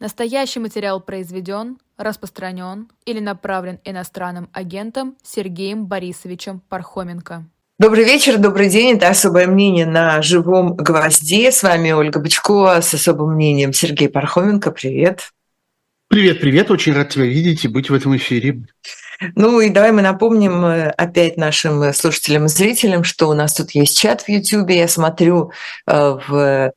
[0.00, 7.44] Настоящий материал произведен, распространен или направлен иностранным агентом Сергеем Борисовичем Пархоменко.
[7.78, 8.96] Добрый вечер, добрый день.
[8.96, 11.52] Это «Особое мнение» на живом гвозде.
[11.52, 14.70] С вами Ольга Бычкова с особым мнением Сергей Пархоменко.
[14.70, 15.32] Привет.
[16.08, 16.70] Привет, привет.
[16.70, 18.62] Очень рад тебя видеть и быть в этом эфире.
[19.34, 23.54] Ну и давай мы напомним э, опять нашим э, слушателям и зрителям, что у нас
[23.54, 24.70] тут есть чат в YouTube.
[24.70, 25.52] Я смотрю
[25.86, 26.72] э, в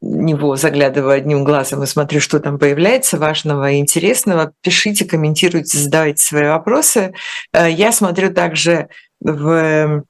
[0.00, 4.52] него, заглядываю одним глазом и смотрю, что там появляется важного и интересного.
[4.62, 7.14] Пишите, комментируйте, задавайте свои вопросы.
[7.52, 8.88] Я смотрю также
[9.20, 10.04] в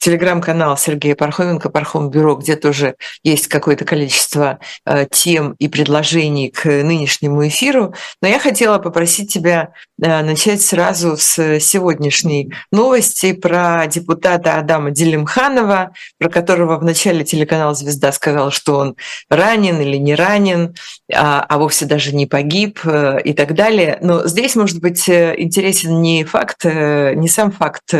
[0.00, 6.64] телеграм-канал Сергея Пархоменко «Пархом Бюро», где тоже есть какое-то количество э, тем и предложений к
[6.64, 7.94] нынешнему эфиру.
[8.22, 15.92] Но я хотела попросить тебя э, начать сразу с сегодняшней новости про депутата Адама Делимханова,
[16.18, 18.96] про которого в начале телеканал «Звезда» сказал, что он
[19.28, 20.74] ранен или не ранен,
[21.12, 23.98] а, а вовсе даже не погиб э, и так далее.
[24.00, 27.92] Но здесь, может быть, интересен не факт, не сам факт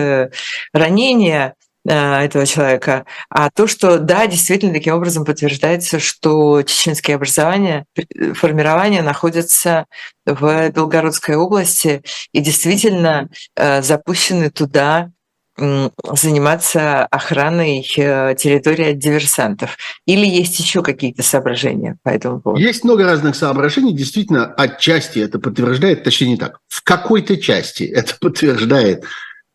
[0.72, 1.54] ранения,
[1.86, 9.02] этого человека, а то, что да, действительно таким образом подтверждается, что чеченские образования, э, формирования
[9.02, 9.86] находятся
[10.26, 15.10] в Белгородской области и действительно э, запущены туда
[15.56, 19.76] заниматься охраной территории от диверсантов?
[20.06, 22.62] Или есть еще какие-то соображения по этому поводу?
[22.62, 23.92] Есть много разных соображений.
[23.92, 29.04] Действительно, отчасти это подтверждает, точнее не так, в какой-то части это подтверждает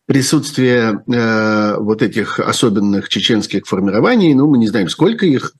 [0.06, 5.52] присутствие э, вот этих особенных чеченских формирований, ну, мы не знаем, сколько их,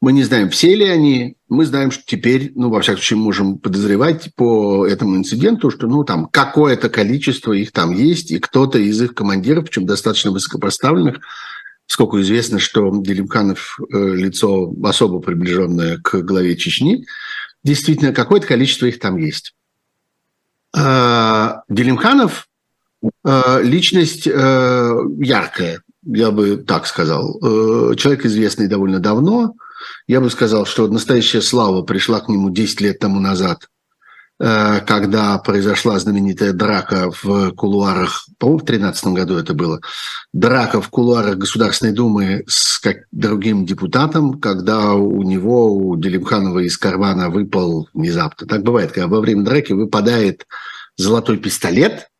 [0.00, 3.58] мы не знаем, все ли они, мы знаем, что теперь, ну, во всяком случае, можем
[3.58, 9.00] подозревать по этому инциденту, что, ну, там какое-то количество их там есть, и кто-то из
[9.00, 11.20] их командиров, причем достаточно высокопоставленных,
[11.86, 17.06] сколько известно, что Делимканов э, лицо особо приближенное к главе Чечни,
[17.62, 19.54] действительно, какое-то количество их там есть.
[20.76, 22.48] Э, Делимханов
[23.24, 24.30] личность э,
[25.18, 27.38] яркая, я бы так сказал.
[27.42, 29.54] Э, человек известный довольно давно.
[30.06, 33.68] Я бы сказал, что настоящая слава пришла к нему 10 лет тому назад,
[34.38, 39.80] когда произошла знаменитая драка в кулуарах, по-моему, в 2013 году это было,
[40.32, 42.80] драка в кулуарах Государственной Думы с
[43.12, 48.46] другим депутатом, когда у него, у Делимханова из кармана выпал внезапно.
[48.46, 50.46] Так бывает, когда во время драки выпадает
[50.96, 52.08] золотой пистолет–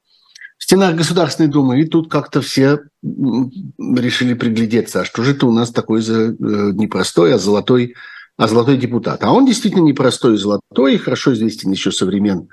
[0.64, 1.80] стенах Государственной Думы.
[1.80, 6.32] И тут как-то все решили приглядеться, а что же это у нас такой за, э,
[6.72, 7.94] непростой, а золотой,
[8.36, 9.22] а золотой депутат.
[9.24, 12.48] А он действительно непростой и золотой, и хорошо известен еще со времен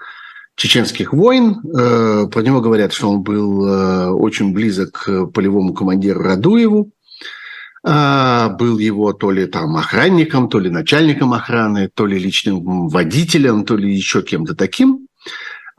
[0.55, 1.61] чеченских войн.
[1.63, 6.91] Э, про него говорят, что он был э, очень близок к полевому командиру Радуеву.
[7.83, 13.75] Был его то ли там охранником, то ли начальником охраны, то ли личным водителем, то
[13.75, 15.07] ли еще кем-то таким.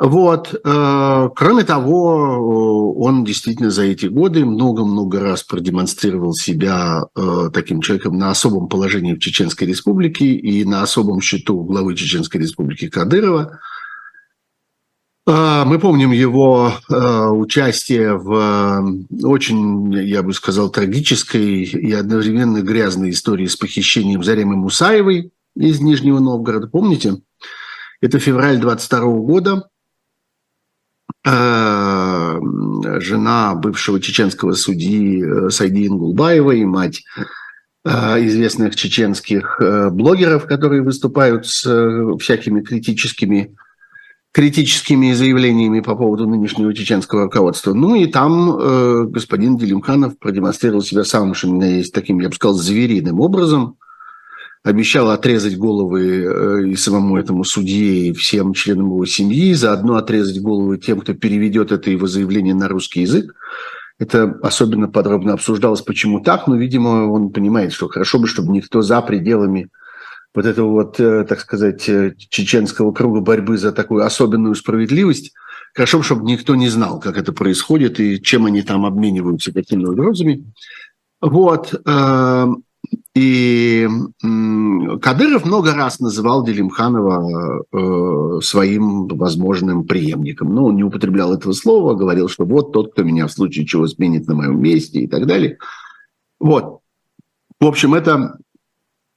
[0.02, 0.52] Вот.
[0.64, 8.18] Э, кроме того, он действительно за эти годы много-много раз продемонстрировал себя э, таким человеком
[8.18, 13.60] на особом положении в Чеченской Республике и на особом счету главы Чеченской Республики Кадырова.
[15.28, 18.84] Э, мы помним его участие в
[19.22, 26.18] очень, я бы сказал, трагической и одновременно грязной истории с похищением Заремы Мусаевой из Нижнего
[26.18, 26.66] Новгорода.
[26.66, 27.18] Помните?
[28.00, 29.68] Это февраль 22 года.
[31.24, 32.40] Э,
[32.98, 37.04] жена бывшего чеченского судьи э, Сайди Ингулбаевой, мать
[37.84, 39.60] э, известных чеченских
[39.92, 41.62] блогеров, которые выступают с
[42.18, 43.54] всякими критическими
[44.32, 47.74] критическими заявлениями по поводу нынешнего чеченского руководства.
[47.74, 52.54] Ну и там господин Делимханов продемонстрировал себя самым, что меня есть таким, я бы сказал,
[52.54, 53.76] звериным образом
[54.64, 60.40] обещал отрезать головы э, и самому этому судье, и всем членам его семьи, заодно отрезать
[60.40, 63.34] головы тем, кто переведет это его заявление на русский язык.
[63.98, 68.82] Это особенно подробно обсуждалось, почему так, но, видимо, он понимает, что хорошо бы, чтобы никто
[68.82, 69.68] за пределами
[70.34, 75.32] вот этого вот, э, так сказать, э, чеченского круга борьбы за такую особенную справедливость,
[75.74, 79.84] хорошо бы, чтобы никто не знал, как это происходит и чем они там обмениваются, какими
[79.84, 80.44] угрозами.
[81.20, 81.74] Вот.
[83.14, 83.88] И
[84.20, 90.54] Кадыров много раз называл Делимханова э, своим возможным преемником.
[90.54, 93.86] Но он не употреблял этого слова, говорил, что вот тот, кто меня в случае чего
[93.86, 95.58] сменит на моем месте и так далее.
[96.40, 96.80] Вот.
[97.60, 98.38] В общем, это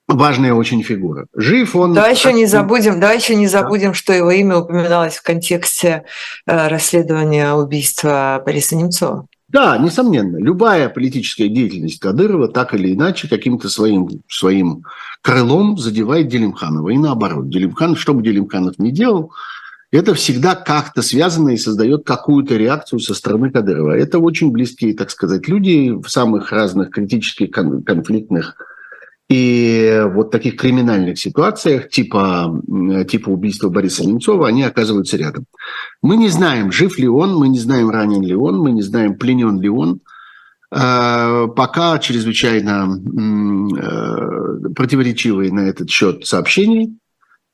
[0.07, 1.27] важная очень фигура.
[1.33, 1.93] Жив он...
[1.93, 3.93] Давай еще не забудем, давай еще не забудем, да.
[3.93, 6.03] что его имя упоминалось в контексте
[6.45, 9.27] э, расследования убийства Бориса Немцова.
[9.47, 10.37] Да, несомненно.
[10.37, 14.83] Любая политическая деятельность Кадырова так или иначе каким-то своим, своим
[15.21, 16.89] крылом задевает Делимханова.
[16.89, 17.49] И наоборот.
[17.49, 19.31] Делимханов, что бы Делимханов ни делал,
[19.91, 23.91] это всегда как-то связано и создает какую-то реакцию со стороны Кадырова.
[23.91, 28.55] Это очень близкие, так сказать, люди в самых разных критических конфликтных
[29.27, 32.61] и вот таких криминальных ситуациях, типа,
[33.09, 35.45] типа убийства Бориса Немцова, они оказываются рядом.
[36.03, 39.15] Мы не знаем, жив ли он, мы не знаем, ранен ли он, мы не знаем,
[39.15, 40.01] пленен ли он.
[40.71, 46.93] А, пока чрезвычайно э, противоречивые на этот счет сообщения.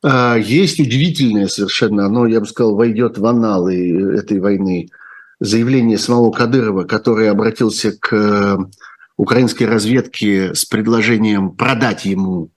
[0.03, 4.89] А, есть удивительное совершенно, оно, я бы сказал, войдет в аналы этой войны,
[5.39, 8.57] заявление самого Кадырова, который обратился к
[9.17, 12.49] украинской разведки с предложением продать ему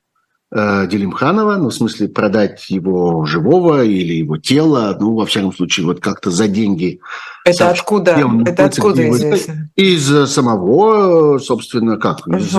[0.51, 5.87] э, Делимханова, ну, в смысле, продать его живого или его тело, ну, во всяком случае,
[5.87, 7.01] вот как-то за деньги.
[7.45, 8.19] Это откуда?
[8.47, 9.71] Это откуда известно?
[9.77, 12.27] Из самого, собственно, как?
[12.27, 12.37] Угу.
[12.37, 12.57] Из,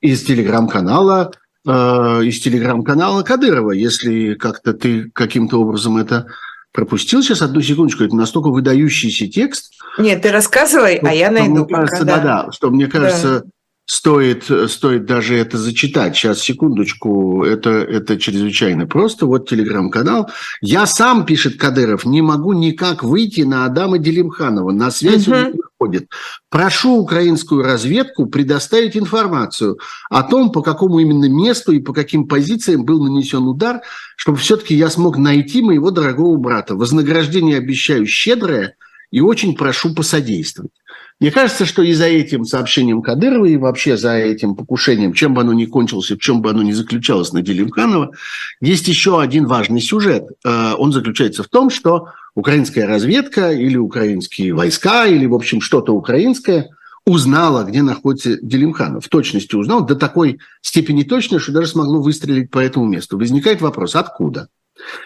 [0.00, 1.32] из телеграм-канала,
[1.66, 1.70] э,
[2.24, 6.26] из телеграм-канала Кадырова, если как-то ты каким-то образом это
[6.72, 9.72] пропустил сейчас одну секундочку, это настолько выдающийся текст.
[9.98, 11.64] Нет, ты рассказывай, что, а я найду.
[11.64, 12.16] Мне кажется, да.
[12.16, 13.50] да, да, что мне кажется, да
[13.90, 16.16] стоит, стоит даже это зачитать.
[16.16, 19.26] Сейчас, секундочку, это, это чрезвычайно просто.
[19.26, 20.30] Вот телеграм-канал.
[20.60, 24.70] Я сам, пишет Кадыров, не могу никак выйти на Адама Делимханова.
[24.70, 25.60] На связь угу.
[25.80, 26.10] Не выходит.
[26.50, 29.78] Прошу украинскую разведку предоставить информацию
[30.08, 33.82] о том, по какому именно месту и по каким позициям был нанесен удар,
[34.16, 36.74] чтобы все-таки я смог найти моего дорогого брата.
[36.74, 38.76] Вознаграждение обещаю щедрое
[39.10, 40.72] и очень прошу посодействовать.
[41.20, 45.42] Мне кажется, что и за этим сообщением Кадырова, и вообще за этим покушением, чем бы
[45.42, 48.12] оно ни кончилось, в чем бы оно ни заключалось на деле Мканова,
[48.62, 50.24] есть еще один важный сюжет.
[50.46, 55.92] Э, он заключается в том, что украинская разведка или украинские войска, или, в общем, что-то
[55.92, 56.70] украинское
[57.04, 59.04] узнала, где находится Делимханов.
[59.04, 63.18] В точности узнал, до такой степени точно, что даже смогло выстрелить по этому месту.
[63.18, 64.48] Возникает вопрос, откуда?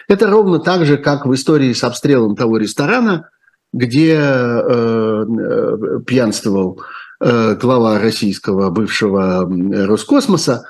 [0.07, 3.27] Это ровно так же, как в истории с обстрелом того ресторана–
[3.75, 6.81] где э, э, пьянствовал
[7.19, 9.45] э, глава российского бывшего
[9.85, 10.63] Роскосмоса,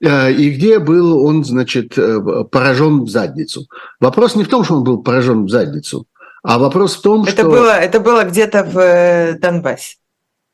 [0.00, 2.18] э, и где был он, значит, э,
[2.50, 3.66] поражен в задницу.
[4.00, 6.06] Вопрос не в том, что он был поражен в задницу,
[6.42, 7.44] а вопрос в том, это что...
[7.44, 9.96] Было, это было где-то в э, Донбассе.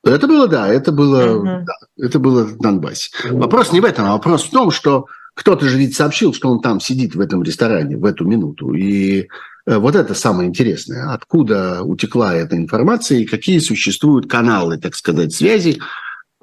[0.05, 1.65] Это было, да, это было, угу.
[1.67, 1.75] да,
[2.05, 3.11] это было в Донбассе.
[3.31, 6.61] Вопрос не в этом, а вопрос в том, что кто-то же ведь сообщил, что он
[6.61, 8.75] там сидит в этом ресторане в эту минуту.
[8.75, 9.29] И
[9.67, 11.13] вот это самое интересное.
[11.13, 15.81] Откуда утекла эта информация и какие существуют каналы, так сказать, связи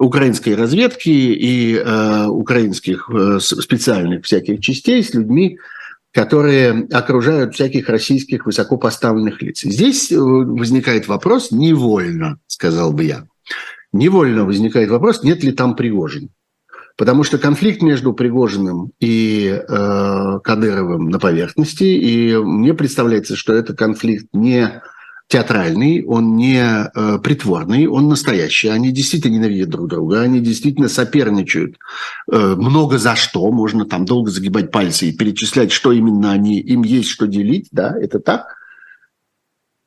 [0.02, 5.58] украинской разведки и э, украинских э, специальных всяких частей с людьми,
[6.12, 9.62] которые окружают всяких российских высокопоставленных лиц.
[9.62, 13.26] Здесь э, возникает вопрос невольно, сказал бы я.
[13.92, 16.30] Невольно возникает вопрос, нет ли там Пригожин.
[16.96, 23.74] Потому что конфликт между Пригожиным и э, Кадыровым на поверхности, и мне представляется, что это
[23.74, 24.82] конфликт не
[25.32, 28.68] театральный, он не э, притворный, он настоящий.
[28.68, 31.76] Они действительно ненавидят друг друга, они действительно соперничают
[32.30, 33.50] э, много за что.
[33.50, 37.96] Можно там долго загибать пальцы и перечислять, что именно они, им есть что делить, да,
[37.98, 38.61] это так.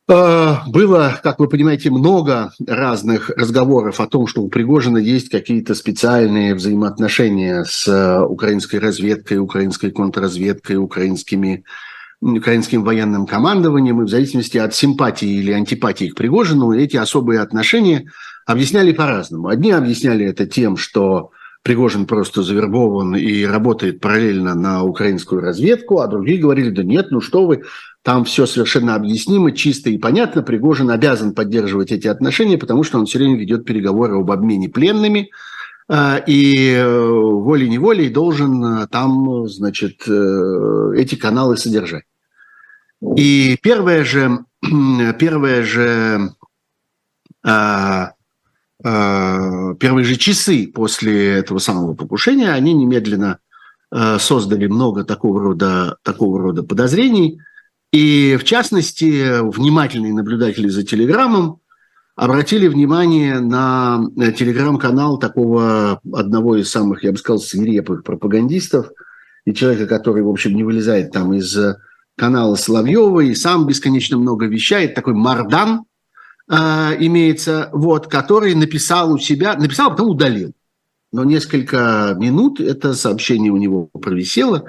[0.07, 5.73] Э, было, как вы понимаете, много разных разговоров о том, что у Пригожина есть какие-то
[5.73, 11.63] специальные взаимоотношения с э, украинской разведкой, украинской контрразведкой, украинскими,
[12.21, 14.01] украинским военным командованием.
[14.01, 18.11] И в зависимости от симпатии или антипатии к Пригожину эти особые отношения
[18.45, 19.47] объясняли по-разному.
[19.47, 21.31] Одни объясняли это тем, что
[21.63, 27.21] Пригожин просто завербован и работает параллельно на украинскую разведку, а другие говорили, да нет, ну
[27.21, 27.63] что вы,
[28.05, 30.43] там все совершенно объяснимо, чисто и понятно.
[30.43, 35.31] Пригожин обязан поддерживать эти отношения, потому что он все время ведет переговоры об обмене пленными,
[35.89, 42.03] а, и э, волей-неволей должен э, там, значит, э, эти каналы содержать.
[43.17, 44.45] И первое же,
[45.19, 46.29] первое же,
[49.79, 53.39] первые же часы после этого самого покушения, они немедленно
[54.19, 57.39] создали много такого рода, такого рода подозрений–
[57.91, 61.59] и, в частности, внимательные наблюдатели за Телеграмом
[62.15, 68.89] обратили внимание на э, телеграм-канал такого одного из самых, я бы сказал, свирепых пропагандистов
[69.45, 71.57] и человека, который, в общем, не вылезает там из
[72.17, 75.83] канала Соловьева и сам бесконечно много вещает, такой Мардан
[76.49, 76.55] э,
[76.99, 80.53] имеется, вот, который написал у себя, написал, а потом удалил.
[81.11, 84.65] Но несколько минут это сообщение у него провисело,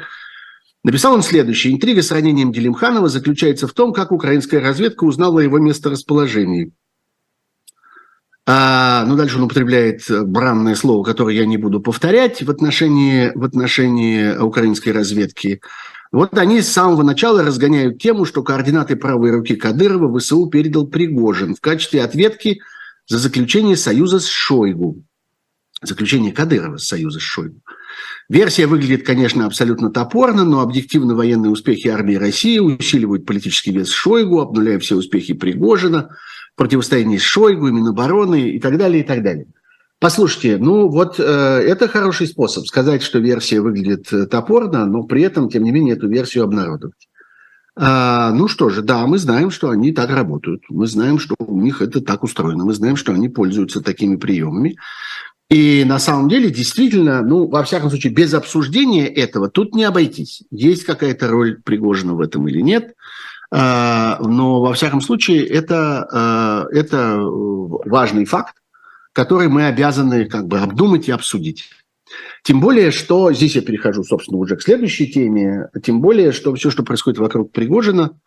[0.87, 1.75] Написал он следующее.
[1.75, 6.71] Интрига с ранением Делимханова заключается в том, как украинская разведка узнала его месторасположении.
[8.47, 13.43] А, ну, дальше он употребляет бранное слово, которое я не буду повторять в отношении, в
[13.43, 15.61] отношении украинской разведки.
[16.13, 21.57] Вот они с самого начала разгоняют тему, что координаты правой руки Кадырова ВСУ передал Пригожин
[21.57, 22.61] в качестве ответки
[23.09, 25.03] за заключение союза с Шойгу.
[25.89, 27.61] Заключение Кадырова с союза с Шойгу.
[28.29, 34.41] Версия выглядит, конечно, абсолютно топорно, но объективно военные успехи армии России усиливают политический вес Шойгу,
[34.41, 36.17] обнуляя все успехи Пригожина,
[36.57, 39.47] противостояние с Шойгу, Минобороны и так далее, и так далее.
[39.99, 45.23] Послушайте, ну вот э, это хороший способ сказать, что версия выглядит э, топорно, но при
[45.23, 47.09] этом, тем не менее, эту версию обнародовать.
[47.79, 50.63] А, ну что же, да, мы знаем, что они так работают.
[50.69, 52.65] Мы знаем, что у них это так устроено.
[52.65, 54.77] Мы знаем, что они пользуются такими приемами.
[55.49, 60.43] И на самом деле, действительно, ну, во всяком случае, без обсуждения этого тут не обойтись.
[60.51, 62.95] Есть какая-то роль Пригожина в этом или нет.
[63.53, 68.57] А, но, во всяком случае, это, а, это важный факт,
[69.13, 71.71] который мы обязаны как бы обдумать и обсудить.
[72.43, 75.69] Тем более, что здесь я перехожу, собственно, уже к следующей теме.
[75.83, 78.19] Тем более, что все, что происходит вокруг Пригожина,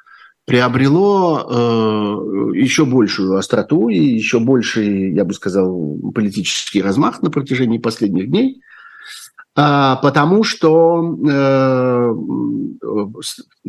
[0.45, 7.77] приобрело э, еще большую остроту и еще больший, я бы сказал, политический размах на протяжении
[7.77, 8.61] последних дней,
[9.55, 12.15] э, потому что э,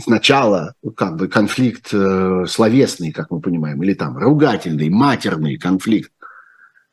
[0.01, 6.13] сначала как бы конфликт э, словесный, как мы понимаем, или там ругательный, матерный конфликт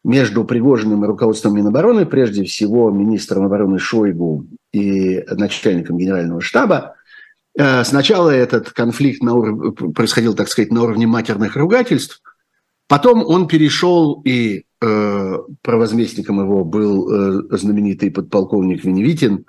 [0.04, 6.97] между Пригожиным и руководством Минобороны, прежде всего министром обороны Шойгу и начальником генерального штаба, Э,
[7.58, 9.74] сначала этот конфликт на ур...
[9.74, 12.22] происходил, так сказать, на уровне матерных ругательств,
[12.88, 19.46] потом он перешел, и э, провозместником его был э, знаменитый подполковник Веневитин,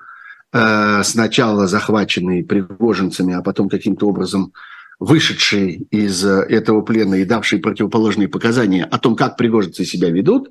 [0.52, 4.52] э, сначала захваченный пригожинцами, а потом каким-то образом
[4.98, 10.50] вышедший из э, этого плена и давший противоположные показания о том, как пригожинцы себя ведут,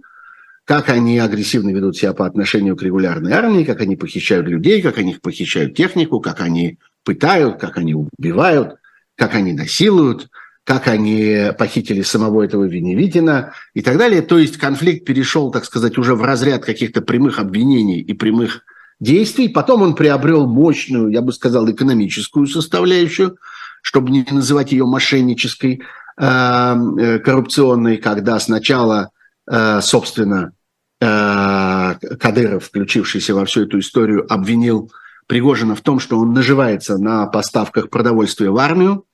[0.64, 4.98] как они агрессивно ведут себя по отношению к регулярной армии, как они похищают людей, как
[4.98, 8.76] они похищают технику, как они пытают, как они убивают,
[9.16, 10.28] как они насилуют,
[10.66, 14.22] как они похитили самого этого Веневитина и так далее.
[14.22, 18.64] То есть конфликт перешел, так сказать, уже в разряд каких-то прямых обвинений и прямых
[19.00, 19.48] действий.
[19.48, 23.38] Потом он приобрел мощную, я бы сказал, экономическую составляющую,
[23.82, 25.84] чтобы не называть ее мошеннической,
[26.18, 29.12] э, э, коррупционной, когда сначала,
[29.50, 30.52] э, собственно,
[31.00, 34.92] Кадыров, включившийся во всю эту историю, обвинил
[35.28, 39.06] Пригожина в том, что он наживается на поставках продовольствия в армию.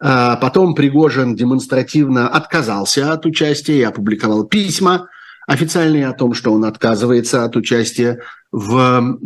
[0.00, 5.08] А, потом Пригожин демонстративно отказался от участия и опубликовал письма
[5.46, 9.18] официальные о том, что он отказывается от участия в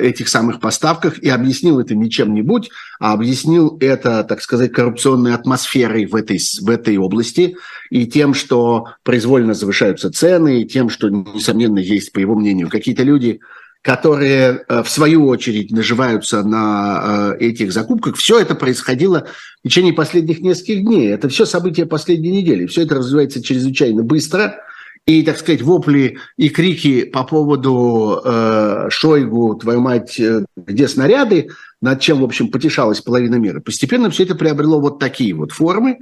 [0.00, 6.06] этих самых поставках и объяснил это не чем-нибудь, а объяснил это, так сказать, коррупционной атмосферой
[6.06, 7.56] в этой, в этой области
[7.90, 13.02] и тем, что произвольно завышаются цены, и тем, что, несомненно, есть, по его мнению, какие-то
[13.02, 13.40] люди,
[13.82, 18.16] которые э, в свою очередь наживаются на э, этих закупках.
[18.16, 19.26] Все это происходило
[19.58, 21.08] в течение последних нескольких дней.
[21.08, 22.66] Это все события последней недели.
[22.66, 24.60] Все это развивается чрезвычайно быстро.
[25.04, 31.48] И, так сказать, вопли и крики по поводу э, Шойгу, твою мать, э, где снаряды,
[31.80, 35.98] над чем, в общем, потешалась половина мира, постепенно все это приобрело вот такие вот формы.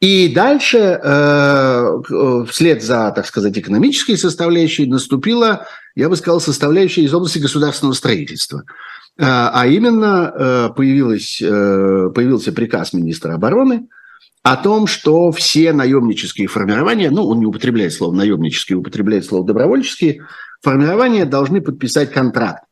[0.00, 0.98] И дальше,
[2.50, 8.64] вслед за, так сказать, экономической составляющей, наступила, я бы сказал, составляющая из области государственного строительства.
[9.18, 13.88] Э, а именно э, появилась, появился приказ министра обороны
[14.42, 20.26] о том, что все наемнические формирования, ну, он не употребляет слово наемнические, употребляет слово добровольческие,
[20.62, 22.64] формирования должны подписать контракт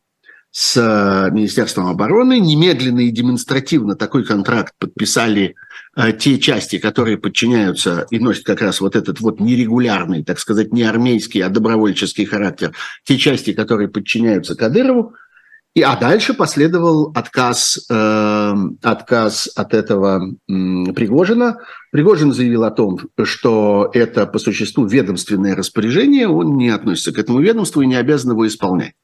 [0.50, 2.40] с Министерством обороны.
[2.40, 5.54] Немедленно и демонстративно такой контракт подписали
[5.98, 10.72] Э, те части, которые подчиняются и носят как раз вот этот вот нерегулярный, так сказать,
[10.72, 15.14] не армейский, а добровольческий характер, те части, которые подчиняются Кадырову,
[15.74, 20.32] и, а дальше последовал отказ, э, отказ от этого э,
[20.92, 21.58] Пригожина.
[21.90, 27.40] Пригожин заявил о том, что это по существу ведомственное распоряжение, он не относится к этому
[27.40, 28.94] ведомству и не обязан его исполнять.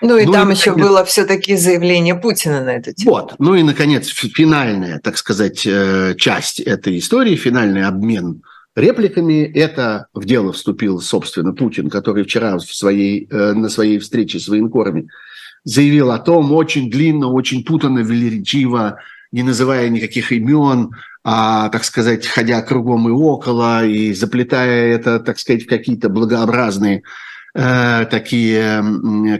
[0.00, 0.88] Ну и ну, там и, еще наконец...
[0.88, 3.10] было все-таки заявление Путина на эту тему.
[3.10, 3.34] Вот.
[3.38, 8.42] Ну и, наконец, финальная, так сказать, э, часть этой истории, финальный обмен
[8.76, 9.44] репликами.
[9.44, 14.48] Это в дело вступил, собственно, Путин, который вчера в своей, э, на своей встрече с
[14.48, 15.08] военкорами
[15.64, 18.98] заявил о том очень длинно, очень путанно, велеречиво,
[19.32, 20.90] не называя никаких имен,
[21.24, 27.02] а, так сказать, ходя кругом и около, и заплетая это, так сказать, в какие-то благообразные
[27.54, 28.82] Э, такие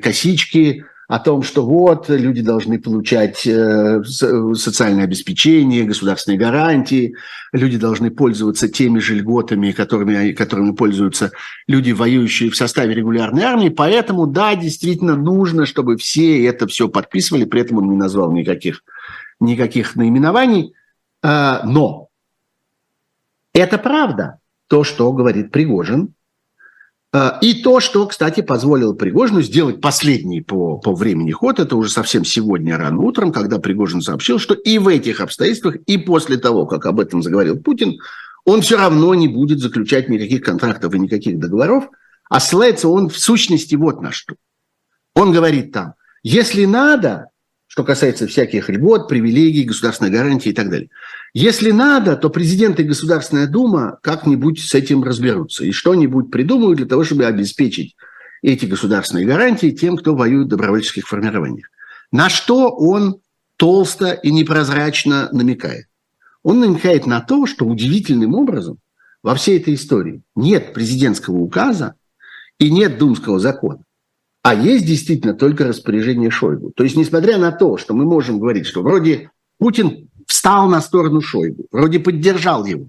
[0.00, 7.16] косички о том, что вот люди должны получать э, социальное обеспечение, государственные гарантии,
[7.52, 11.32] люди должны пользоваться теми же льготами, которыми, которыми пользуются
[11.66, 13.68] люди, воюющие в составе регулярной армии.
[13.68, 18.84] Поэтому, да, действительно нужно, чтобы все это все подписывали, при этом он не назвал никаких,
[19.40, 20.72] никаких наименований.
[21.22, 22.08] Э, но
[23.52, 26.13] это правда, то, что говорит Пригожин,
[27.40, 32.24] и то, что, кстати, позволило Пригожину сделать последний по, по времени ход, это уже совсем
[32.24, 36.86] сегодня рано утром, когда Пригожин сообщил, что и в этих обстоятельствах, и после того, как
[36.86, 37.98] об этом заговорил Путин,
[38.44, 41.84] он все равно не будет заключать никаких контрактов и никаких договоров,
[42.28, 44.34] а ссылается он в сущности вот на что.
[45.14, 45.94] Он говорит там,
[46.24, 47.28] если надо,
[47.68, 50.90] что касается всяких льгот, привилегий, государственной гарантии и так далее–
[51.34, 56.86] если надо, то президент и Государственная Дума как-нибудь с этим разберутся и что-нибудь придумают для
[56.86, 57.96] того, чтобы обеспечить
[58.40, 61.66] эти государственные гарантии тем, кто воюет в добровольческих формированиях.
[62.12, 63.20] На что он
[63.56, 65.86] толсто и непрозрачно намекает?
[66.44, 68.78] Он намекает на то, что удивительным образом
[69.24, 71.94] во всей этой истории нет президентского указа
[72.60, 73.82] и нет думского закона.
[74.42, 76.70] А есть действительно только распоряжение Шойгу.
[76.76, 81.20] То есть, несмотря на то, что мы можем говорить, что вроде Путин встал на сторону
[81.20, 82.88] Шойгу, вроде поддержал его,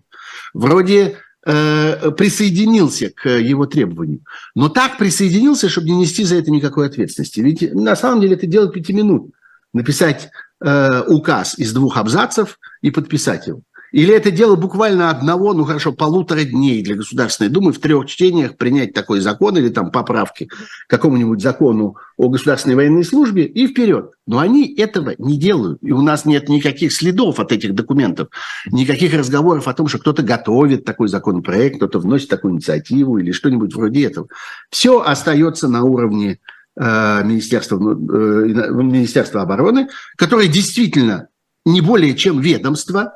[0.54, 4.22] вроде э, присоединился к его требованию.
[4.56, 7.40] Но так присоединился, чтобы не нести за это никакой ответственности.
[7.40, 9.32] Ведь на самом деле это делать пяти минут.
[9.74, 10.30] Написать
[10.62, 13.62] э, указ из двух абзацев и подписать его.
[13.96, 18.58] Или это дело буквально одного, ну хорошо, полутора дней для Государственной Думы в трех чтениях
[18.58, 24.12] принять такой закон или там поправки к какому-нибудь закону о государственной военной службе и вперед.
[24.28, 25.80] Но они этого не делают.
[25.82, 28.28] И у нас нет никаких следов от этих документов,
[28.70, 33.74] никаких разговоров о том, что кто-то готовит такой законопроект, кто-то вносит такую инициативу или что-нибудь
[33.74, 34.28] вроде этого.
[34.72, 36.40] Все остается на уровне
[36.78, 39.88] э, Министерства, э, Министерства обороны,
[40.18, 41.30] которое действительно
[41.66, 43.14] не более чем ведомство,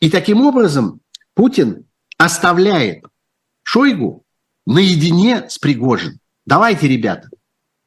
[0.00, 1.00] и таким образом
[1.34, 1.86] Путин
[2.18, 3.04] оставляет
[3.62, 4.24] Шойгу
[4.66, 6.18] наедине с Пригожиным.
[6.44, 7.28] Давайте, ребята,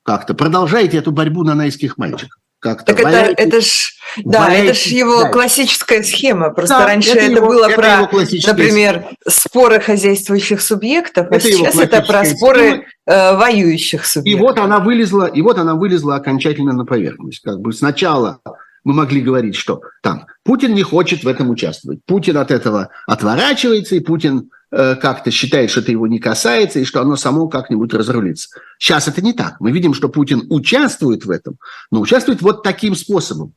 [0.04, 2.40] как-то продолжайте эту борьбу на найских мальчиков.
[2.60, 5.30] Как-то так это, это ж, да, это ж его да.
[5.30, 6.50] классическая схема.
[6.50, 8.10] Просто да, раньше это, это его, было это про,
[8.48, 14.42] например, споры хозяйствующих субъектов, а это а сейчас это про споры э, воюющих субъектов.
[14.42, 17.40] И вот она вылезла, и вот она вылезла окончательно на поверхность.
[17.40, 18.42] Как бы сначала
[18.84, 23.96] мы могли говорить, что там Путин не хочет в этом участвовать, Путин от этого отворачивается,
[23.96, 27.94] и Путин э, как-то считает, что это его не касается, и что оно само как-нибудь
[27.94, 28.50] разрулится.
[28.78, 29.60] Сейчас это не так.
[29.60, 31.58] Мы видим, что Путин участвует в этом,
[31.92, 33.54] но участвует вот таким способом,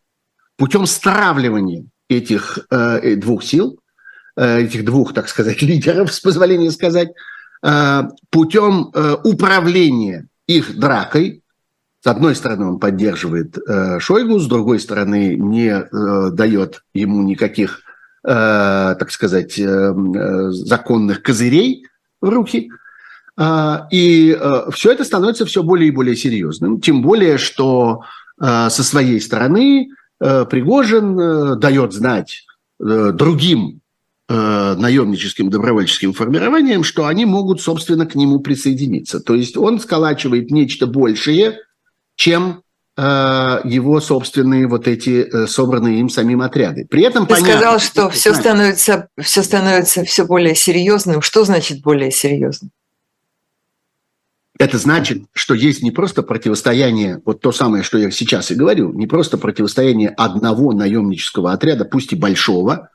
[0.56, 3.78] путем стравливания этих э, двух сил,
[4.37, 7.11] э, этих двух, так сказать, лидеров, с позволения сказать,
[7.64, 11.41] э, путем э, управления их дракой,
[12.02, 17.82] с одной стороны, он поддерживает э, Шойгу, с другой стороны, не э, дает ему никаких,
[18.24, 21.86] э, так сказать, э, э, законных козырей
[22.20, 22.70] в руки.
[23.38, 26.80] Э, и э, все это становится все более и более серьезным.
[26.80, 28.00] Тем более, что
[28.40, 32.46] э, со своей стороны э, Пригожин э, дает знать
[32.80, 33.80] э, другим
[34.28, 39.20] э, наемническим добровольческим формированиям, что они могут, собственно, к нему присоединиться.
[39.20, 41.58] То есть он сколачивает нечто большее–
[42.16, 42.62] чем
[42.96, 43.03] э,
[43.64, 46.87] его собственные вот эти э, собранные им самим отряды.
[46.88, 51.22] При этом Ты понятно, сказал, что все становится, все становится все более серьезным.
[51.22, 52.70] Что значит более серьезным?
[54.59, 58.92] Это значит, что есть не просто противостояние, вот то самое, что я сейчас и говорю,
[58.92, 62.90] не просто противостояние одного наемнического отряда, пусть и большого,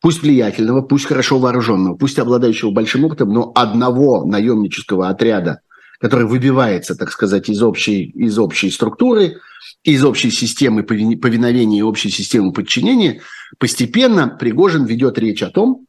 [0.00, 5.60] пусть влиятельного, пусть хорошо вооруженного, пусть обладающего большим опытом, но одного наемнического отряда–
[6.02, 9.36] который выбивается, так сказать, из общей, из общей структуры,
[9.84, 13.22] из общей системы повиновения и общей системы подчинения,
[13.58, 15.86] постепенно Пригожин ведет речь о том,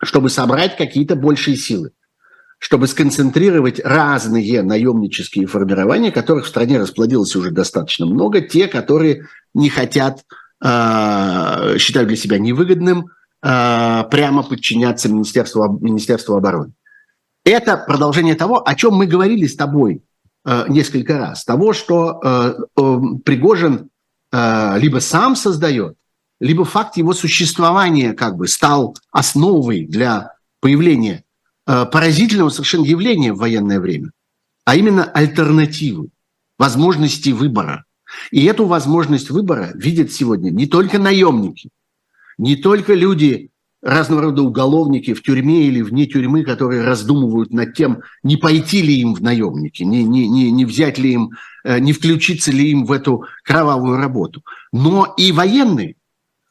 [0.00, 1.90] чтобы собрать какие-то большие силы,
[2.60, 9.68] чтобы сконцентрировать разные наемнические формирования, которых в стране расплодилось уже достаточно много, те, которые не
[9.68, 10.20] хотят,
[10.64, 13.06] э, считают для себя невыгодным
[13.42, 16.72] э, прямо подчиняться Министерству, Министерству обороны.
[17.44, 20.02] Это продолжение того, о чем мы говорили с тобой
[20.46, 21.44] э, несколько раз.
[21.44, 23.90] Того, что э, э, Пригожин
[24.32, 25.96] э, либо сам создает,
[26.40, 31.24] либо факт его существования как бы стал основой для появления
[31.66, 34.10] э, поразительного совершенно явления в военное время,
[34.64, 36.08] а именно альтернативы,
[36.58, 37.84] возможности выбора.
[38.30, 41.68] И эту возможность выбора видят сегодня не только наемники,
[42.38, 43.50] не только люди,
[43.84, 48.94] разного рода уголовники в тюрьме или вне тюрьмы, которые раздумывают над тем, не пойти ли
[48.96, 51.32] им в наемники, не, не, не, не взять ли им,
[51.64, 54.42] э, не включиться ли им в эту кровавую работу.
[54.72, 55.96] Но и военные,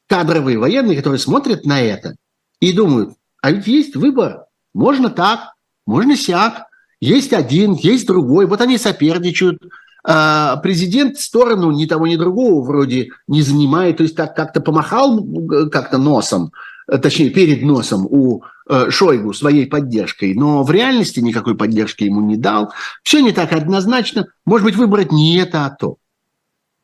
[0.07, 2.15] кадровые военные, которые смотрят на это
[2.59, 5.53] и думают, а ведь есть выбор, можно так,
[5.87, 6.67] можно сяк,
[7.01, 9.59] есть один, есть другой, вот они соперничают,
[10.05, 15.19] а президент сторону ни того, ни другого вроде не занимает, то есть так как-то помахал
[15.19, 16.51] э, как-то носом,
[16.87, 22.37] точнее, перед носом у э, Шойгу своей поддержкой, но в реальности никакой поддержки ему не
[22.37, 22.73] дал.
[23.03, 24.27] Все не так однозначно.
[24.45, 25.97] Может быть, выбрать не это, а то.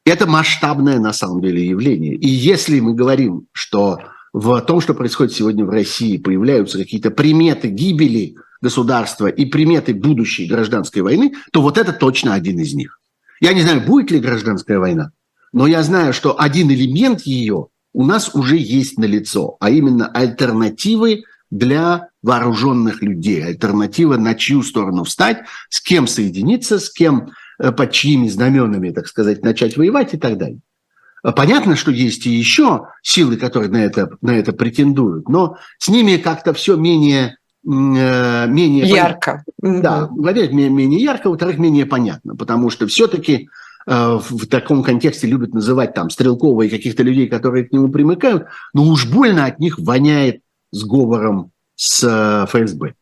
[0.05, 2.15] Это масштабное на самом деле явление.
[2.15, 3.99] И если мы говорим, что
[4.33, 10.47] в том, что происходит сегодня в России, появляются какие-то приметы гибели государства и приметы будущей
[10.47, 12.99] гражданской войны, то вот это точно один из них.
[13.39, 15.11] Я не знаю, будет ли гражданская война,
[15.53, 21.23] но я знаю, что один элемент ее– у нас уже есть налицо, а именно альтернативы
[21.49, 27.91] для вооруженных людей, альтернатива на чью сторону встать, с кем соединиться, с кем, э, под
[27.91, 30.59] чьими знаменами, так сказать, начать воевать и так далее.
[31.21, 36.15] Понятно, что есть и еще силы, которые на это, на это претендуют, но с ними
[36.15, 39.43] как-то все менее, э, менее ярко.
[39.59, 39.81] Понятно.
[39.81, 43.49] Да, во-первых, менее ярко, во-вторых, менее понятно, потому что все-таки
[43.89, 48.83] в таком контексте любят называть там Стрелкова и каких-то людей, которые к нему примыкают, но
[48.83, 52.93] уж больно от них воняет сговором с э, ФСБ.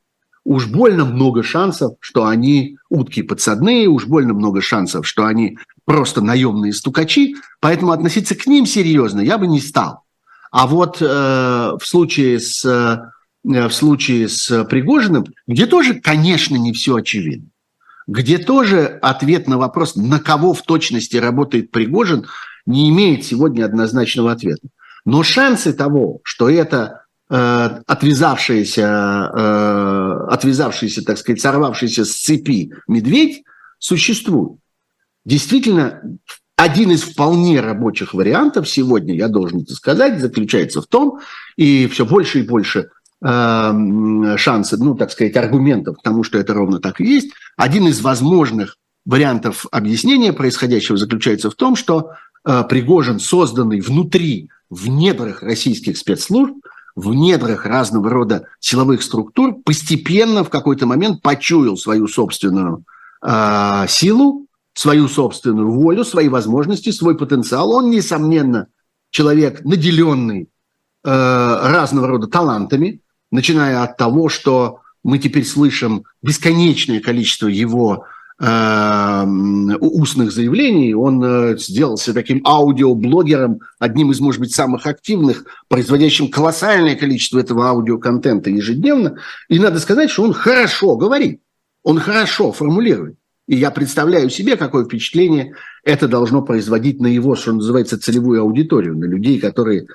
[0.45, 6.21] Уж больно много шансов, что они утки подсадные, уж больно много шансов, что они просто
[6.21, 10.04] наемные стукачи, поэтому относиться к ним серьезно я бы не стал.
[10.52, 13.12] А вот э, в случае с э,
[13.43, 17.50] в случае с Пригожиным, где тоже, конечно, не все очевидно
[18.07, 22.25] где тоже ответ на вопрос, на кого в точности работает Пригожин,
[22.65, 24.67] не имеет сегодня однозначного ответа.
[25.05, 33.43] Но шансы того, что это э, отвязавшийся, э, отвязавшийся, так сказать, сорвавшийся с цепи медведь,
[33.79, 34.59] существуют.
[35.25, 36.01] Действительно,
[36.55, 41.19] один из вполне рабочих вариантов сегодня, я должен это сказать, заключается в том,
[41.55, 42.89] и все больше и больше
[43.23, 47.32] шансы, ну, так сказать, аргументов тому, что это ровно так и есть.
[47.56, 48.77] Один из возможных
[49.08, 52.12] вариантов объяснения происходящего заключается в том, что
[52.45, 56.56] э, Пригожин, созданный внутри, в недрах российских спецслужб,
[56.95, 62.84] в недрах разного рода силовых структур, постепенно в какой-то момент почуял свою собственную
[63.25, 67.71] э, силу, свою собственную волю, свои возможности, свой потенциал.
[67.71, 68.67] Он, несомненно,
[69.10, 70.49] человек, наделенный
[71.03, 72.99] э, разного рода талантами,
[73.31, 78.05] начиная от того, что мы теперь слышим бесконечное количество его
[78.39, 79.25] э,
[79.79, 80.93] устных заявлений.
[80.93, 87.67] Он э, сделался таким аудиоблогером, одним из, может быть, самых активных, производящим колоссальное количество этого
[87.67, 89.17] аудиоконтента ежедневно.
[89.47, 91.41] И надо сказать, что он хорошо говорит,
[91.83, 93.15] он хорошо формулирует.
[93.47, 95.53] И я представляю себе, какое впечатление
[95.85, 99.87] это должно производить на его, что называется, целевую аудиторию, на людей, которые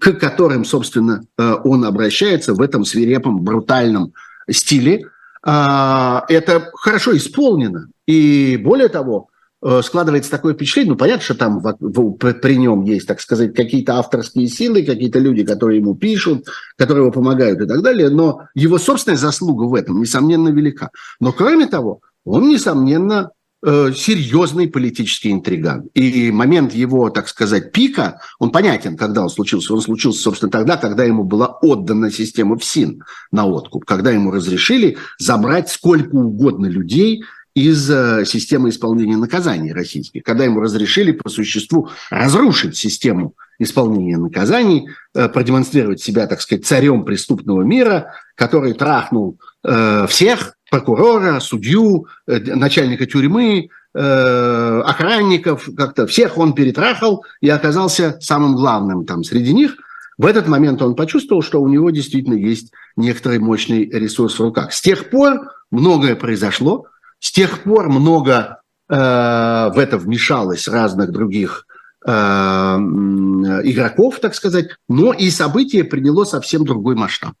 [0.00, 4.12] к которым, собственно, э, он обращается в этом свирепом, брутальном
[4.50, 5.06] стиле.
[5.42, 7.88] А, это хорошо исполнено.
[8.06, 9.28] И более того,
[9.62, 14.48] э, складывается такое впечатление, ну, понятно, что там при нем есть, так сказать, какие-то авторские
[14.48, 16.46] силы, какие-то люди, которые ему пишут,
[16.76, 20.90] которые ему помогают и так далее, но его собственная заслуга в этом, несомненно, велика.
[21.18, 23.30] Но, кроме того, он, несомненно,
[23.64, 25.88] серьезный политический интриган.
[25.94, 29.74] И момент его, так сказать, пика, он понятен, когда он случился.
[29.74, 34.96] Он случился, собственно, тогда, когда ему была отдана система ФСИН на откуп, когда ему разрешили
[35.18, 41.88] забрать сколько угодно людей из э, системы исполнения наказаний российских, когда ему разрешили по существу
[42.10, 50.06] разрушить систему исполнения наказаний, э, продемонстрировать себя, так сказать, царем преступного мира, который трахнул э,
[50.08, 58.54] всех, прокурора, судью, э, начальника тюрьмы, э, охранников, как-то всех он перетрахал и оказался самым
[58.54, 59.76] главным там среди них.
[60.18, 64.72] В этот момент он почувствовал, что у него действительно есть некоторый мощный ресурс в руках.
[64.72, 66.86] С тех пор многое произошло,
[67.20, 71.66] с тех пор много э, в это вмешалось разных других
[72.04, 77.32] э, игроков, так сказать, но и событие приняло совсем другой масштаб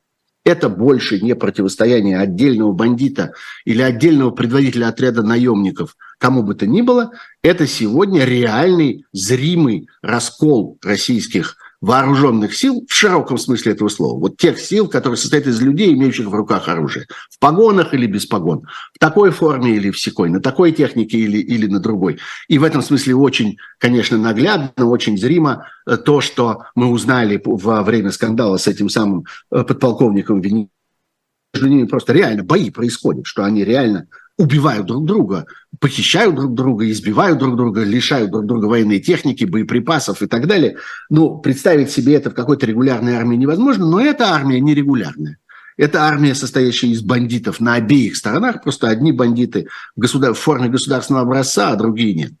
[0.48, 3.32] это больше не противостояние отдельного бандита
[3.66, 10.78] или отдельного предводителя отряда наемников, кому бы то ни было, это сегодня реальный, зримый раскол
[10.82, 14.18] российских вооруженных сил в широком смысле этого слова.
[14.18, 17.06] Вот тех сил, которые состоят из людей, имеющих в руках оружие.
[17.30, 18.66] В погонах или без погон.
[18.94, 20.28] В такой форме или в секой.
[20.28, 22.18] На такой технике или, или на другой.
[22.48, 27.82] И в этом смысле очень, конечно, наглядно, очень зримо э, то, что мы узнали во
[27.82, 30.70] время скандала с этим самым э, подполковником Венедиктовым.
[31.54, 34.06] Между ними просто реально бои происходят, что они реально
[34.38, 35.46] убивают друг друга,
[35.80, 40.76] похищают друг друга, избивают друг друга, лишают друг друга военной техники, боеприпасов и так далее.
[41.10, 45.38] Ну, представить себе это в какой-то регулярной армии невозможно, но эта армия нерегулярная.
[45.76, 50.34] Это армия, состоящая из бандитов на обеих сторонах, просто одни бандиты в, государ...
[50.34, 52.32] в форме государственного образца, а другие нет.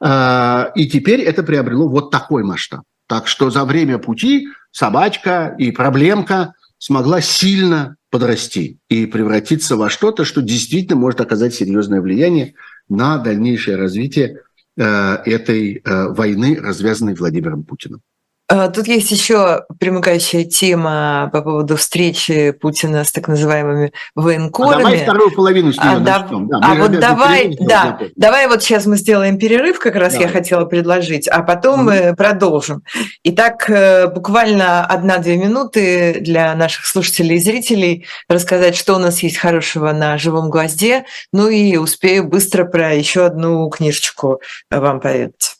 [0.00, 2.82] А, и теперь это приобрело вот такой масштаб.
[3.08, 10.24] Так что за время пути собачка и проблемка смогла сильно подрасти и превратиться во что-то,
[10.24, 12.54] что действительно может оказать серьезное влияние
[12.88, 14.40] на дальнейшее развитие
[14.78, 14.82] э,
[15.26, 18.00] этой э, войны, развязанной Владимиром Путиным.
[18.48, 24.74] А, тут есть еще примыкающая тема по поводу встречи Путина с так называемыми военкорами.
[24.74, 25.98] А давай вторую половину с нее а.
[25.98, 26.28] Да,
[26.62, 30.20] а вот давай, да, давай вот сейчас мы сделаем перерыв, как раз да.
[30.20, 31.90] я хотела предложить, а потом угу.
[31.90, 32.82] мы продолжим.
[33.24, 39.38] Итак, э, буквально одна-две минуты для наших слушателей и зрителей рассказать, что у нас есть
[39.38, 45.56] хорошего на живом гвозде, ну и успею быстро про еще одну книжечку вам поведать.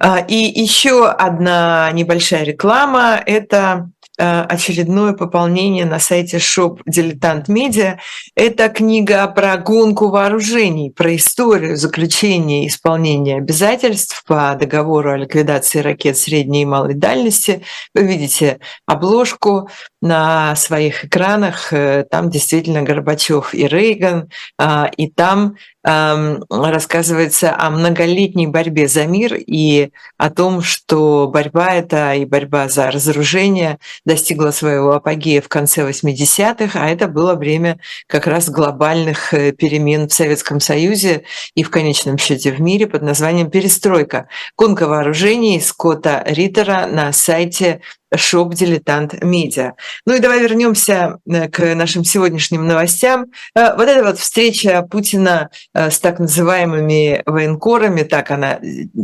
[0.00, 8.00] А, и еще одна небольшая реклама– это Э, очередное пополнение на сайте Shop Дилетант Медиа.
[8.34, 15.78] Это книга про гонку вооружений, про историю заключения и исполнения обязательств по договору о ликвидации
[15.78, 17.62] ракет средней и малой дальности.
[17.94, 21.72] Вы видите обложку на своих экранах.
[21.72, 25.56] Э, там действительно Горбачев и Рейган, а, и там
[26.50, 32.90] рассказывается о многолетней борьбе за мир и о том, что борьба эта и борьба за
[32.90, 39.52] разоружение достигла своего апогея в конце 80-х, а это было время как раз глобальных э,
[39.52, 41.22] перемен в Советском Союзе
[41.54, 44.28] и в конечном счете в мире под названием «Перестройка».
[44.58, 47.80] Гонка вооружений Скотта Риттера на сайте
[48.14, 49.74] шоп «Дилетант Медиа».
[50.06, 53.26] Ну и давай вернемся э, к нашим сегодняшним новостям.
[53.54, 58.58] Э, вот эта вот встреча Путина с так называемыми военкорами, так она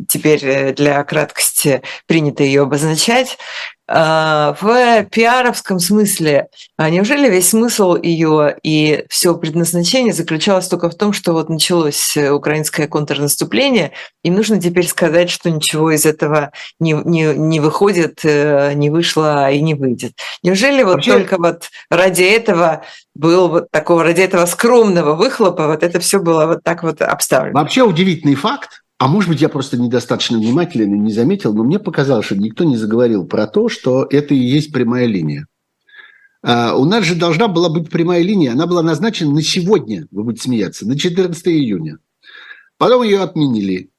[0.09, 3.39] теперь для краткости принято ее обозначать,
[3.87, 11.13] в пиаровском смысле, а неужели весь смысл ее и все предназначение заключалось только в том,
[11.13, 13.93] что вот началось украинское контрнаступление,
[14.23, 19.51] и нужно теперь сказать, что ничего из этого не, не, не выходит, э, не вышло
[19.51, 20.13] и не выйдет.
[20.43, 21.13] Неужели вот Вообще...
[21.13, 26.47] только вот ради этого был вот такого, ради этого скромного выхлопа, вот это все было
[26.47, 27.61] вот так вот обставлено?
[27.61, 31.79] Вообще удивительный факт, а может быть, я просто недостаточно внимателен и не заметил, но мне
[31.79, 35.47] показалось, что никто не заговорил про то, что это и есть прямая линия.
[36.43, 40.25] А у нас же должна была быть прямая линия, она была назначена на сегодня, вы
[40.25, 41.99] будете смеяться, на 14 июня.
[42.79, 43.91] Потом ее отменили.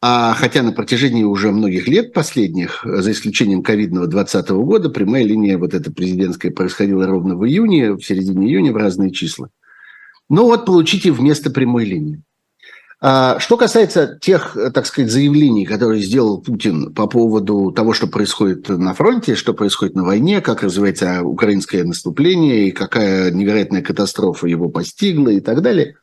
[0.00, 5.58] А хотя на протяжении уже многих лет последних, за исключением ковидного 2020 года, прямая линия
[5.58, 9.50] вот эта президентская происходила ровно в июне, в середине июня в разные числа.
[10.28, 12.22] Ну вот получите вместо прямой линии.
[13.04, 18.68] А, что касается тех, так сказать, заявлений, которые сделал Путин по поводу того, что происходит
[18.68, 24.68] на фронте, что происходит на войне, как развивается украинское наступление и какая невероятная катастрофа его
[24.68, 25.96] постигла и так далее,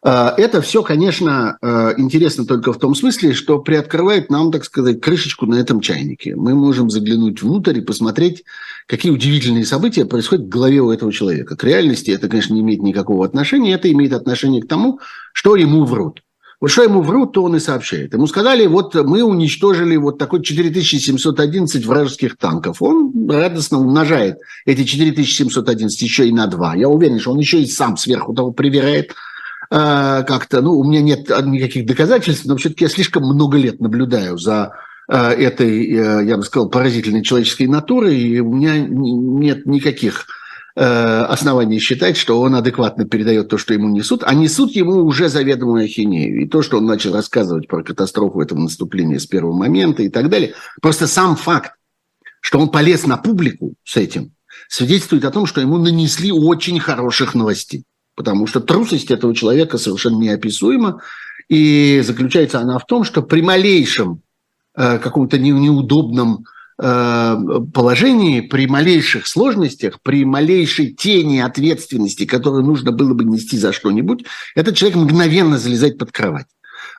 [0.00, 5.00] а, это все, конечно, а, интересно только в том смысле, что приоткрывает нам, так сказать,
[5.00, 6.36] крышечку на этом чайнике.
[6.36, 8.44] Мы можем заглянуть внутрь и посмотреть,
[8.86, 11.56] какие удивительные события происходят в голове у этого человека.
[11.56, 15.00] К реальности это, конечно, не имеет никакого отношения, это имеет отношение к тому,
[15.32, 16.22] что ему врут.
[16.60, 18.12] Вот что ему врут, то он и сообщает.
[18.14, 22.82] Ему сказали, вот мы уничтожили вот такой 4711 вражеских танков.
[22.82, 26.74] Он радостно умножает эти 4711 еще и на 2.
[26.74, 29.12] Я уверен, что он еще и сам сверху того проверяет
[29.70, 30.60] э, как-то.
[30.60, 34.72] Ну, у меня нет никаких доказательств, но все-таки я слишком много лет наблюдаю за
[35.08, 40.26] э, этой, э, я бы сказал, поразительной человеческой натурой, и у меня нет никаких
[40.80, 45.84] оснований считать, что он адекватно передает то, что ему несут, а несут ему уже заведомую
[45.84, 46.42] ахинею.
[46.42, 50.28] И то, что он начал рассказывать про катастрофу этого наступления с первого момента и так
[50.28, 50.54] далее.
[50.80, 51.72] Просто сам факт,
[52.40, 54.32] что он полез на публику с этим,
[54.68, 57.84] свидетельствует о том, что ему нанесли очень хороших новостей.
[58.14, 61.00] Потому что трусость этого человека совершенно неописуема.
[61.48, 64.22] И заключается она в том, что при малейшем
[64.76, 73.14] э, каком-то неудобном Э, положении, при малейших сложностях, при малейшей тени ответственности, которую нужно было
[73.14, 76.46] бы нести за что-нибудь, этот человек мгновенно залезает под кровать.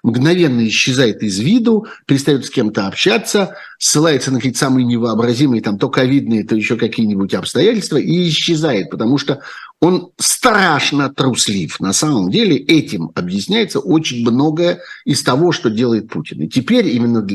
[0.03, 5.89] мгновенно исчезает из виду, перестает с кем-то общаться, ссылается на какие-то самые невообразимые, там, то
[5.89, 9.41] ковидные, то еще какие-нибудь обстоятельства и исчезает, потому что
[9.81, 11.79] он страшно труслив.
[11.79, 16.41] На самом деле этим объясняется очень многое из того, что делает Путин.
[16.41, 17.25] И теперь именно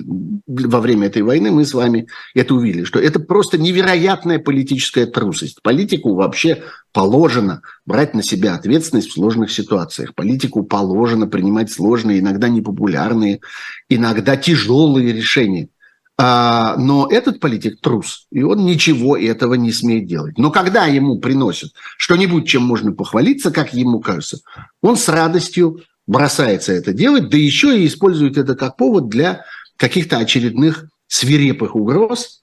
[0.46, 5.62] во время этой войны мы с вами это увидели, что это просто невероятная политическая трусость.
[5.62, 10.14] Политику вообще положено брать на себя ответственность в сложных ситуациях.
[10.14, 13.40] Политику положено принимать сложные, иногда непопулярные,
[13.88, 15.68] иногда тяжелые решения.
[16.16, 20.38] А, но этот политик трус, и он ничего этого не смеет делать.
[20.38, 24.38] Но когда ему приносят что-нибудь, чем можно похвалиться, как ему кажется,
[24.80, 29.44] он с радостью бросается это делать, да еще и использует это как повод для
[29.76, 32.42] каких-то очередных свирепых угроз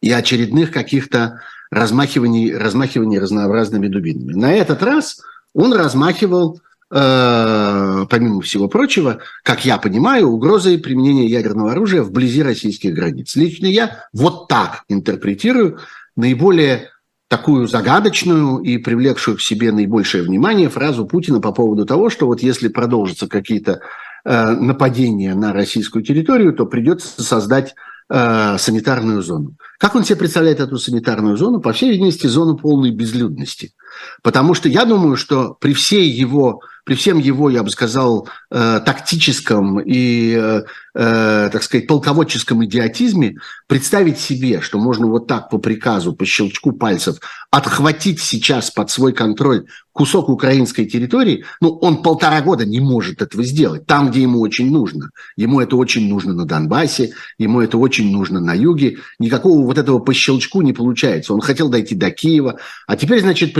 [0.00, 4.32] и очередных каких-то размахиваний, размахиваний разнообразными дубинами.
[4.32, 5.20] На этот раз
[5.52, 12.94] он размахивал Э, помимо всего прочего, как я понимаю, угрозой применения ядерного оружия вблизи российских
[12.94, 13.36] границ.
[13.36, 15.80] Лично я вот так интерпретирую
[16.16, 16.88] наиболее
[17.28, 22.42] такую загадочную и привлекшую к себе наибольшее внимание фразу Путина по поводу того, что вот
[22.42, 23.80] если продолжатся какие-то
[24.24, 27.74] э, нападения на российскую территорию, то придется создать
[28.08, 29.56] э, санитарную зону.
[29.78, 31.60] Как он себе представляет эту санитарную зону?
[31.60, 33.74] По всей видимости, зону полной безлюдности.
[34.22, 38.80] Потому что я думаю, что при всей его при всем его, я бы сказал, э,
[38.82, 40.62] тактическом и, э,
[40.94, 46.72] э, так сказать, полководческом идиотизме, представить себе, что можно вот так по приказу, по щелчку
[46.72, 47.18] пальцев
[47.50, 53.42] отхватить сейчас под свой контроль кусок украинской территории, ну, он полтора года не может этого
[53.42, 55.10] сделать, там, где ему очень нужно.
[55.36, 58.98] Ему это очень нужно на Донбассе, ему это очень нужно на юге.
[59.18, 61.34] Никакого вот этого по щелчку не получается.
[61.34, 63.52] Он хотел дойти до Киева, а теперь, значит,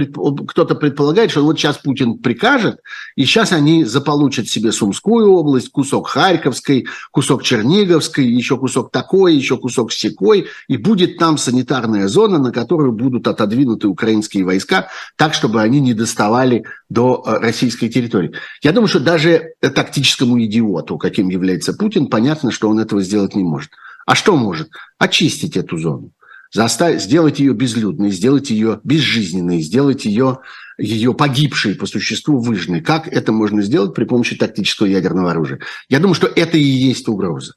[0.47, 2.81] кто-то предполагает, что вот сейчас Путин прикажет,
[3.17, 9.57] и сейчас они заполучат себе Сумскую область, кусок Харьковской, кусок Черниговской, еще кусок такой, еще
[9.57, 15.63] кусок секой, и будет там санитарная зона, на которую будут отодвинуты украинские войска, так, чтобы
[15.63, 18.33] они не доставали до э, российской территории.
[18.63, 23.45] Я думаю, что даже тактическому идиоту, каким является Путин, понятно, что он этого сделать не
[23.45, 23.71] может.
[24.07, 24.71] А что может?
[24.99, 26.13] Очистить эту зону
[26.53, 30.41] заставить, сделать ее безлюдной, сделать ее безжизненной, сделать ее,
[30.79, 32.81] ее погибшей по существу выжженной.
[32.81, 35.61] Как это можно сделать при помощи тактического ядерного оружия?
[35.89, 37.55] Я думаю, что это и есть угроза.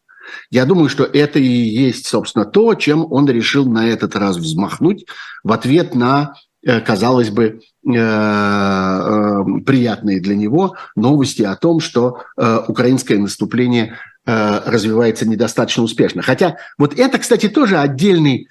[0.49, 5.05] Я думаю, что это и есть, собственно, то, чем он решил на этот раз взмахнуть
[5.43, 12.23] в ответ на, э, казалось бы, э, э, приятные для него новости о том, что
[12.67, 16.21] украинское наступление развивается недостаточно успешно.
[16.21, 18.47] Хотя вот это, кстати, тоже отдельный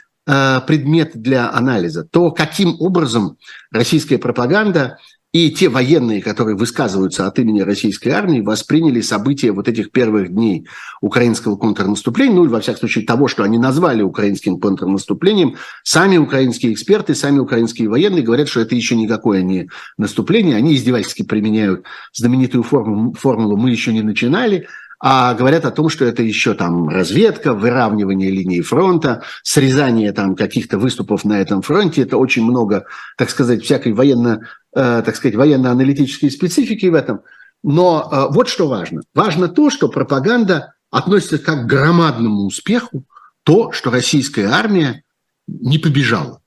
[0.66, 2.04] предмет для анализа.
[2.04, 3.36] То, каким образом
[3.72, 4.98] российская пропаганда
[5.32, 10.66] и те военные, которые высказываются от имени российской армии, восприняли события вот этих первых дней
[11.00, 15.54] украинского контрнаступления, ну, или, во всяком случае, того, что они назвали украинским контрнаступлением.
[15.84, 20.56] Сами украинские эксперты, сами украинские военные говорят, что это еще никакое не наступление.
[20.56, 24.66] Они издевательски применяют знаменитую формулу, формулу «мы еще не начинали»,
[25.00, 30.78] а говорят о том, что это еще там разведка, выравнивание линии фронта, срезание там каких-то
[30.78, 32.02] выступов на этом фронте.
[32.02, 32.84] Это очень много,
[33.16, 37.22] так сказать, всякой военно, э, так сказать, военно-аналитической специфики в этом.
[37.62, 39.00] Но э, вот что важно.
[39.14, 43.04] Важно то, что пропаганда относится как к громадному успеху
[43.42, 45.02] то, что российская армия
[45.48, 46.39] не побежала.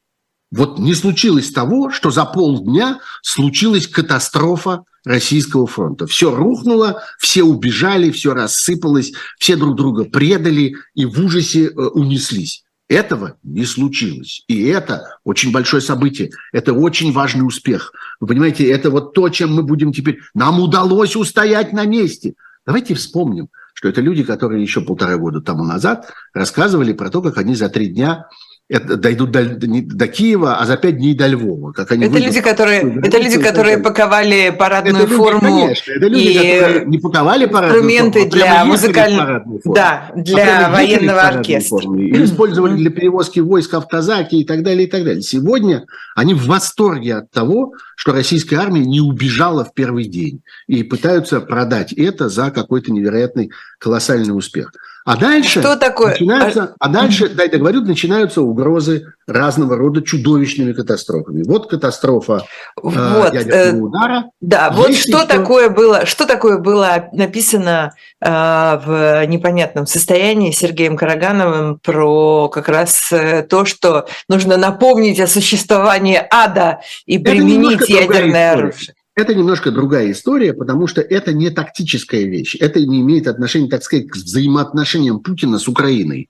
[0.55, 6.05] Вот не случилось того, что за полдня случилась катастрофа Российского фронта.
[6.05, 12.63] Все рухнуло, все убежали, все рассыпалось, все друг друга предали и в ужасе э, унеслись.
[12.87, 14.43] Этого не случилось.
[14.47, 16.29] И это очень большое событие.
[16.51, 17.91] Это очень важный успех.
[18.19, 20.19] Вы понимаете, это вот то, чем мы будем теперь...
[20.35, 22.35] Нам удалось устоять на месте.
[22.65, 27.39] Давайте вспомним, что это люди, которые еще полтора года тому назад рассказывали про то, как
[27.39, 28.27] они за три дня
[28.69, 31.73] это, дойдут до, до Киева, а за пять дней до Львова.
[31.73, 35.47] Как они это, люди, которые, это люди, которые паковали парадную это форму.
[35.47, 40.11] Люди, конечно, это люди, и которые не паковали парадную инструменты форму, а для музыкальной, да,
[40.15, 41.93] для а военного оркестра.
[41.97, 45.21] И использовали для перевозки войск автозаки и так далее, и так далее.
[45.21, 50.83] Сегодня они в восторге от того, что российская армия не убежала в первый день и
[50.83, 54.71] пытаются продать это за какой-то невероятный колоссальный успех.
[55.05, 56.11] А дальше, Что такое?
[56.11, 61.43] Начинаются, а дальше, дай договорю, начинаются угрозы разного рода чудовищными катастрофами.
[61.45, 62.45] Вот катастрофа
[62.77, 64.23] э, вот, э, ядерного удара.
[64.39, 65.27] Да, Есть вот что еще...
[65.27, 73.11] такое было, что такое было написано э, в непонятном состоянии Сергеем Карагановым про как раз
[73.11, 78.95] э, то, что нужно напомнить о существовании ада и применить ядерное оружие.
[79.15, 82.55] Это немножко другая история, потому что это не тактическая вещь.
[82.59, 86.29] Это не имеет отношения, так сказать, к взаимоотношениям Путина с Украиной.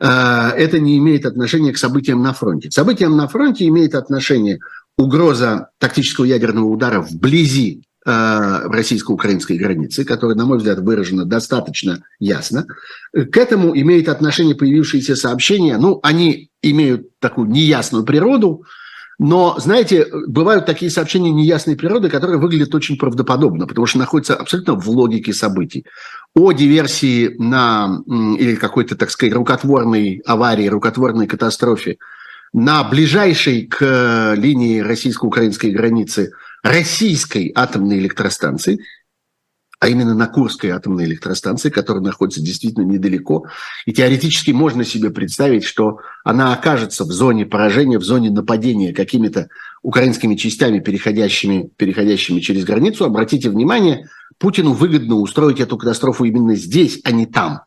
[0.00, 2.68] Э, это не имеет отношения к событиям на фронте.
[2.68, 4.58] К событиям на фронте имеет отношение
[4.98, 12.66] угроза тактического ядерного удара вблизи э, российско-украинской границы, которая, на мой взгляд, выражена достаточно ясно.
[13.12, 15.78] К этому имеет отношение появившиеся сообщения.
[15.78, 18.64] Ну, они имеют такую неясную природу,
[19.18, 24.74] но, знаете, бывают такие сообщения неясной природы, которые выглядят очень правдоподобно, потому что находятся абсолютно
[24.74, 25.86] в логике событий.
[26.34, 31.96] О диверсии на, или какой-то, так сказать, рукотворной аварии, рукотворной катастрофе
[32.52, 38.80] на ближайшей к линии российско-украинской границы российской атомной электростанции–
[39.86, 43.46] а именно на Курской атомной электростанции, которая находится действительно недалеко.
[43.86, 49.46] И теоретически можно себе представить, что она окажется в зоне поражения, в зоне нападения какими-то
[49.84, 53.04] украинскими частями, переходящими, переходящими через границу.
[53.04, 54.08] Обратите внимание,
[54.38, 57.60] Путину выгодно устроить эту катастрофу именно здесь, а не там,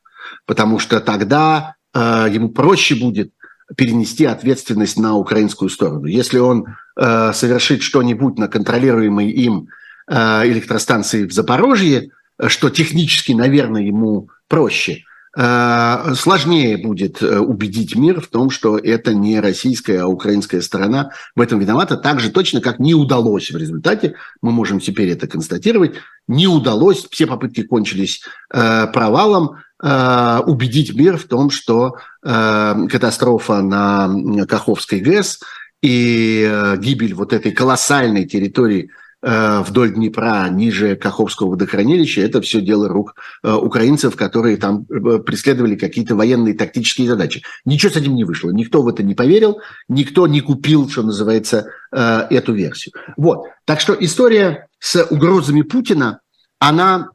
[0.46, 3.32] потому что тогда э, ему проще будет
[3.78, 6.06] перенести ответственность на украинскую сторону.
[6.06, 6.66] Если он
[6.98, 9.70] э, совершит что-нибудь на контролируемой им
[10.10, 12.10] электростанции в Запорожье,
[12.48, 15.04] что технически, наверное, ему проще.
[15.38, 21.12] Э, сложнее будет э, убедить мир в том, что это не российская, а украинская сторона
[21.36, 25.28] в этом виновата, так же точно, как не удалось в результате, мы можем теперь это
[25.28, 25.96] констатировать,
[26.28, 35.40] не удалось, все попытки кончились провалом, убедить мир в том, что катастрофа на Каховской ГЭС
[35.82, 42.88] и гибель вот этой колоссальной территории Э, вдоль Днепра, ниже Каховского водохранилища, это все дело
[42.88, 47.44] рук э, украинцев, которые там э, преследовали какие-то военные тактические задачи.
[47.66, 51.68] Ничего с этим не вышло, никто в это не поверил, никто не купил, что называется,
[51.92, 52.94] эту версию.
[53.18, 56.20] Вот, так что история с угрозами Путина,
[56.60, 57.10] она,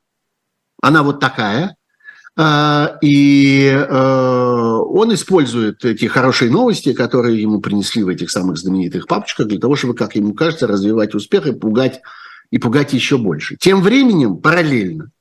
[0.82, 1.76] она вот такая,
[2.36, 9.46] и а, он использует эти хорошие новости, которые ему принесли в этих самых знаменитых папочках,
[9.46, 12.00] для того, чтобы, как ему кажется, развивать успех и пугать,
[12.50, 13.56] и пугать еще больше.
[13.56, 15.12] Тем временем, параллельно,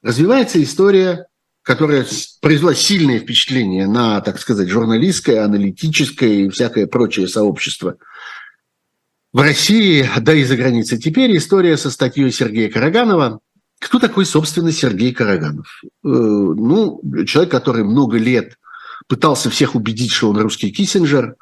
[0.00, 1.26] развивается история,
[1.60, 2.06] которая
[2.40, 7.96] произвела сильное впечатление на, так сказать, журналистское, аналитическое и всякое прочее сообщество
[9.34, 10.96] в России, да и за границей.
[10.96, 13.40] Теперь история со статьей Сергея Караганова–
[13.80, 15.66] кто такой, собственно, Сергей Караганов?
[15.84, 18.58] Э, ну, человек, который много лет
[19.08, 21.36] пытался всех убедить, что он русский Киссинджер,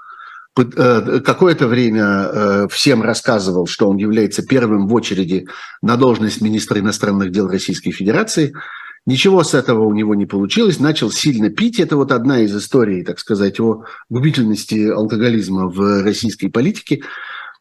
[0.57, 5.47] э, какое-то время э, всем рассказывал, что он является первым в очереди
[5.83, 8.53] на должность министра иностранных дел Российской Федерации.
[9.07, 11.79] Ничего с этого у него не получилось, начал сильно пить.
[11.79, 17.03] Это вот одна из историй, так сказать, о губительности алкоголизма в российской политике.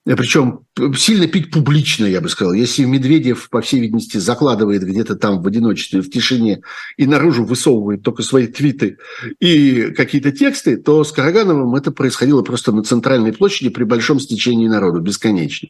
[0.05, 0.65] Э, причем
[0.97, 2.53] сильно пить публично, я бы сказал.
[2.53, 6.61] Если Медведев, по всей видимости, закладывает где-то там в одиночестве, в тишине,
[6.97, 8.97] и наружу высовывает только свои твиты
[9.39, 14.67] и какие-то тексты, то с Карагановым это происходило просто на центральной площади при большом стечении
[14.67, 15.69] народу, бесконечно.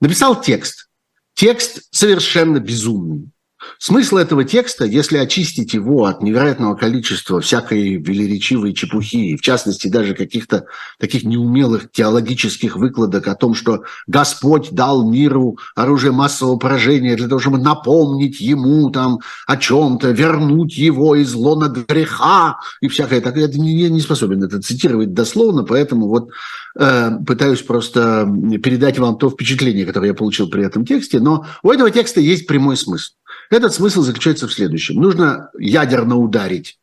[0.00, 0.88] Написал текст.
[1.34, 3.31] Текст совершенно безумный.
[3.78, 10.14] Смысл этого текста, если очистить его от невероятного количества всякой велеречивой чепухи, в частности даже
[10.14, 10.66] каких-то
[10.98, 17.40] таких неумелых теологических выкладок о том, что Господь дал миру оружие массового поражения для того,
[17.40, 23.48] чтобы напомнить ему там о чем-то, вернуть его из лона греха и всякое такое.
[23.48, 26.30] Я не способен это цитировать дословно, поэтому вот
[26.78, 28.28] э, пытаюсь просто
[28.62, 31.20] передать вам то впечатление, которое я получил при этом тексте.
[31.20, 33.12] Но у этого текста есть прямой смысл.
[33.52, 34.94] Этот смысл заключается в следующем.
[34.94, 36.78] Нужно ядерно ударить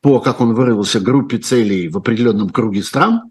[0.00, 3.30] по, как он выразился, группе целей в определенном круге стран.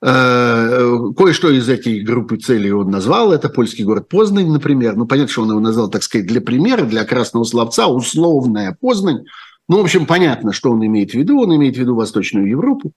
[0.00, 3.32] Э, кое-что из этих группы целей он назвал.
[3.32, 4.94] Это польский город Познань, например.
[4.94, 9.24] Ну, понятно, что он его назвал, так сказать, для примера, для красного словца, условная Познань.
[9.68, 11.40] Ну, в общем, понятно, что он имеет в виду.
[11.40, 12.92] Он имеет в виду Восточную Европу.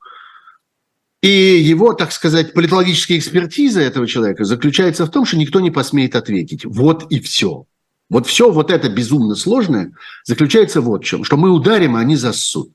[1.24, 6.16] И его, так сказать, политологическая экспертиза этого человека заключается в том, что никто не посмеет
[6.16, 6.64] ответить.
[6.64, 7.66] Вот и все.
[8.10, 9.94] Вот все вот это безумно сложное
[10.24, 12.72] заключается вот в чем, что мы ударим, а они зассут.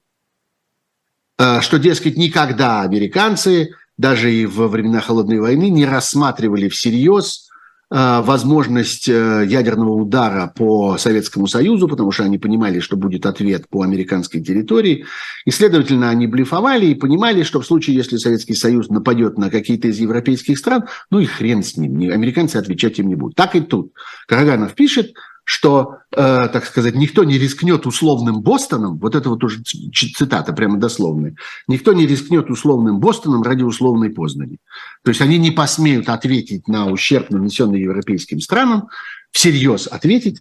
[1.36, 7.43] А, что, дескать, никогда американцы, даже и во времена Холодной войны, не рассматривали всерьез
[7.94, 13.82] возможность э, ядерного удара по Советскому Союзу, потому что они понимали, что будет ответ по
[13.82, 15.04] американской территории.
[15.44, 19.86] И, следовательно, они блефовали и понимали, что в случае, если Советский Союз нападет на какие-то
[19.86, 23.36] из европейских стран, ну и хрен с ним, американцы отвечать им не будут.
[23.36, 23.92] Так и тут.
[24.26, 25.14] Караганов пишет,
[25.44, 30.78] что, э, так сказать, никто не рискнет условным Бостоном, вот это вот уже цитата прямо
[30.78, 31.36] дословная,
[31.68, 34.58] никто не рискнет условным Бостоном ради условной Познани.
[35.04, 38.88] То есть они не посмеют ответить на ущерб, нанесенный европейским странам,
[39.32, 40.40] всерьез ответить,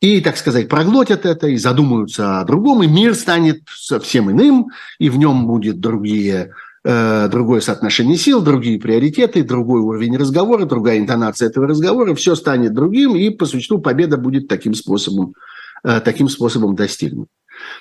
[0.00, 4.68] и, так сказать, проглотят это, и задумаются о другом, и мир станет совсем иным,
[4.98, 6.52] и в нем будет другие
[6.86, 13.16] другое соотношение сил, другие приоритеты, другой уровень разговора, другая интонация этого разговора, все станет другим,
[13.16, 15.34] и по существу победа будет таким способом,
[15.82, 17.30] э, таким способом достигнута.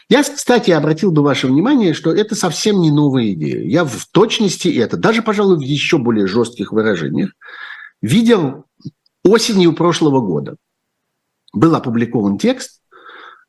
[0.09, 3.61] Я, кстати, обратил бы ваше внимание, что это совсем не новая идея.
[3.63, 7.31] Я в точности это, даже, пожалуй, в еще более жестких выражениях,
[8.01, 8.65] видел
[9.23, 10.55] осенью прошлого года.
[11.53, 12.74] Был опубликован текст,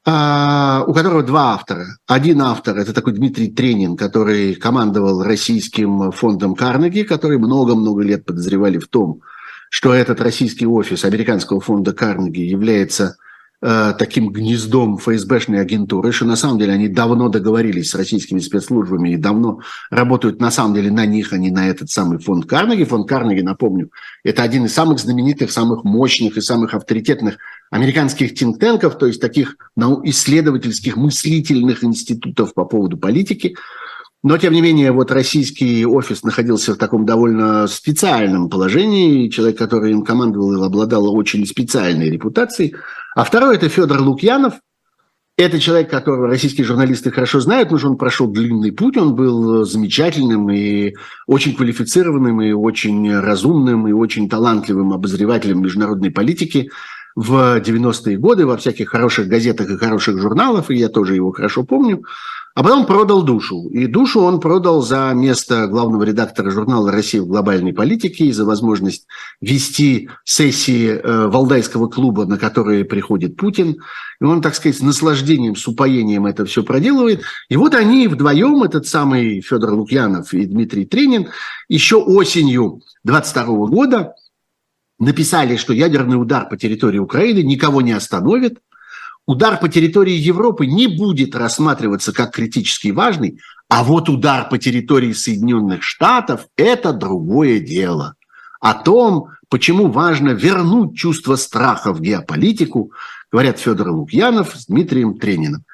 [0.07, 1.99] у которого два автора.
[2.07, 8.79] Один автор– это такой Дмитрий Тренин, который командовал российским фондом Карнеги, который много-много лет подозревали
[8.79, 9.23] в том,
[9.69, 13.17] что этот российский офис американского фонда Карнеги является
[13.63, 19.15] Э, таким гнездом ФСБшной агентуры, что на самом деле они давно договорились с российскими спецслужбами
[19.15, 22.85] и давно работают на самом деле на них, а не на этот самый фонд Карнеги.
[22.85, 23.91] Фонд Карнеги, напомню,
[24.25, 27.39] это один из самых знаменитых, самых мощных и самых авторитетных
[27.71, 29.57] американских тинктенков, то есть таких
[30.05, 33.57] исследовательских мыслительных институтов по поводу политики.
[34.23, 39.29] Но, тем не менее, вот российский офис находился в таком довольно специальном положении.
[39.29, 42.75] Человек, который им командовал, обладал очень специальной репутацией.
[43.17, 44.61] А второй– это Федор Лукьянов.
[45.39, 49.65] Это человек, которого российские журналисты хорошо знают, потому что он прошел длинный путь, он был
[49.65, 50.93] замечательным и
[51.27, 56.71] очень квалифицированным, и очень разумным, и очень талантливым обозревателем международной политики
[57.15, 61.65] в 90-е годы во всяких хороших газетах и хороших журналах, и я тоже его хорошо
[61.65, 62.03] помню.
[62.57, 63.69] А потом продал душу.
[63.69, 68.47] И душу он продал за место главного редактора журнала «Россия в глобальной политике» и за
[68.47, 69.07] возможность
[69.43, 73.77] вести сессии э, Валдайского клуба, на которые приходит Путин.
[74.23, 77.21] И он, так сказать, с наслаждением, с упоением это все проделывает.
[77.51, 81.29] И вот они вдвоем, этот самый Федор Лукьянов и Дмитрий Тренин,
[81.69, 84.15] еще осенью 22 года
[84.99, 88.61] написали, что ядерный удар по территории Украины никого не остановит,
[89.27, 95.13] удар по территории Европы не будет рассматриваться как критически важный, а вот удар по территории
[95.13, 98.15] Соединенных Штатов– это другое дело.
[98.61, 102.93] О том, почему важно вернуть чувство страха в геополитику,
[103.33, 105.65] говорят Федор Лукьянов с Дмитрием Трениным.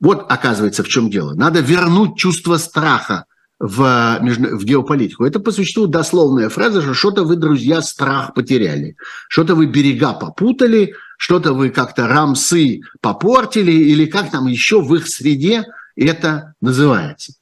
[0.00, 1.34] Вот, оказывается, в чем дело.
[1.34, 3.24] Надо вернуть чувство страха
[3.58, 5.24] в, в геополитику.
[5.24, 8.96] Это по существу дословная фраза, что что-то вы, друзья, страх потеряли,
[9.28, 15.08] что-то вы берега попутали, что-то вы как-то рамсы попортили, или как там еще в их
[15.08, 15.64] среде
[15.96, 17.32] это называется.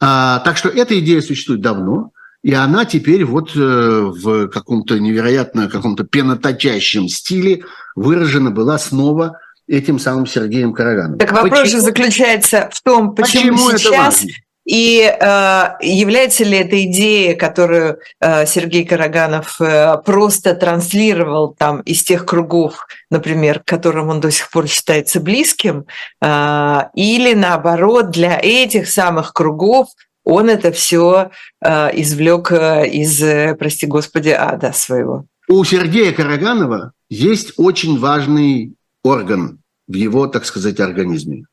[0.00, 2.10] А, так что эта идея существует давно,
[2.42, 7.64] и она теперь вот э, в каком-то невероятно, каком-то пеноточащем стиле
[7.94, 11.18] выражена была снова этим самым Сергеем Карагановым.
[11.18, 11.66] Так вопрос почему?
[11.66, 14.24] же заключается в том, почему, почему сейчас
[14.70, 22.04] и э, является ли эта идея, которую э, Сергей Караганов э, просто транслировал там из
[22.04, 25.86] тех кругов, например, которым он до сих пор считается близким,
[26.22, 29.88] э, или наоборот для этих самых кругов
[30.22, 35.24] он это все э, извлек э, из, э, прости господи, ада своего?
[35.48, 39.58] У Сергея Караганова есть очень важный орган
[39.88, 41.46] в его, так сказать, организме.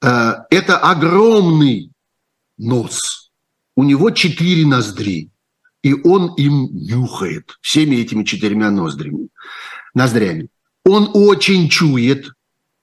[0.00, 1.90] Э, это огромный
[2.60, 3.30] нос.
[3.76, 5.30] У него четыре ноздри,
[5.82, 9.28] и он им нюхает всеми этими четырьмя ноздрями,
[9.94, 10.48] ноздрями.
[10.84, 12.32] Он очень чует,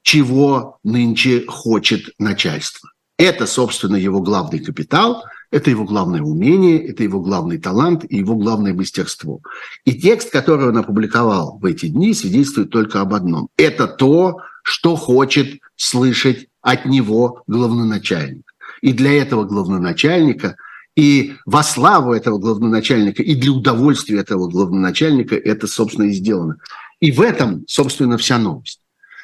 [0.02, 2.90] чего нынче хочет начальство.
[3.18, 8.36] Это, собственно, его главный капитал, это его главное умение, это его главный талант и его
[8.36, 9.42] главное мастерство.
[9.86, 13.50] И текст, который он опубликовал в эти дни, свидетельствует только об одном.
[13.58, 18.47] Это то, что хочет слышать от него главноначальник.
[18.82, 20.58] И для этого главноначальника,
[20.96, 26.58] и во славу этого главноначальника, и для удовольствия этого главноначальника это, собственно, и сделано.
[27.00, 28.82] И в этом, собственно, вся новость.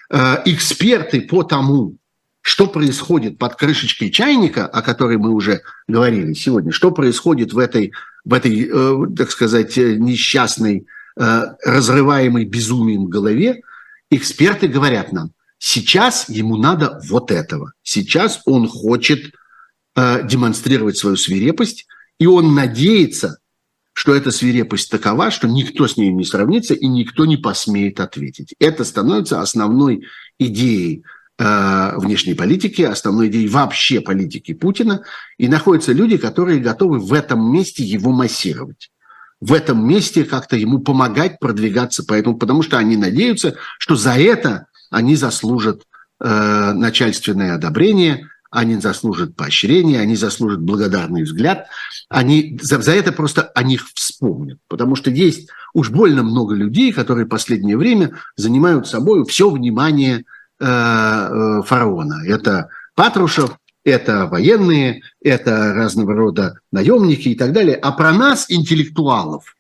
[0.10, 1.98] Э, эксперты по тому,
[2.42, 7.94] что происходит под крышечкой чайника, о которой мы уже говорили сегодня, что происходит в этой,
[8.24, 10.86] в этой э, так сказать, несчастной,
[11.16, 13.62] э, разрываемой безумием голове,
[14.12, 17.72] эксперты говорят нам, сейчас ему надо вот этого.
[17.82, 19.34] Сейчас он хочет
[19.96, 21.86] Э, демонстрировать свою свирепость,
[22.18, 23.38] и он надеется,
[23.94, 28.56] что эта свирепость такова, что никто с ней не сравнится и никто не посмеет ответить.
[28.58, 30.08] Это становится основной
[30.40, 31.04] идеей
[31.38, 35.04] э, внешней политики, основной идеей вообще политики Путина,
[35.38, 38.90] и находятся люди, которые готовы в этом месте его массировать.
[39.42, 44.66] в этом месте как-то ему помогать продвигаться, поэтому, потому что они надеются, что за это
[44.90, 45.84] они заслужат
[46.20, 51.66] э, начальственное одобрение, они заслужат поощрение, они заслужат благодарный взгляд,
[52.08, 54.60] они, за, за это просто о них вспомнят.
[54.68, 60.24] Потому что есть уж больно много людей, которые в последнее время занимают собой все внимание
[60.60, 62.22] э, э, фараона.
[62.28, 67.76] Это Патрушев, это военные, это разного рода наемники и так далее.
[67.76, 69.56] А про нас, интеллектуалов,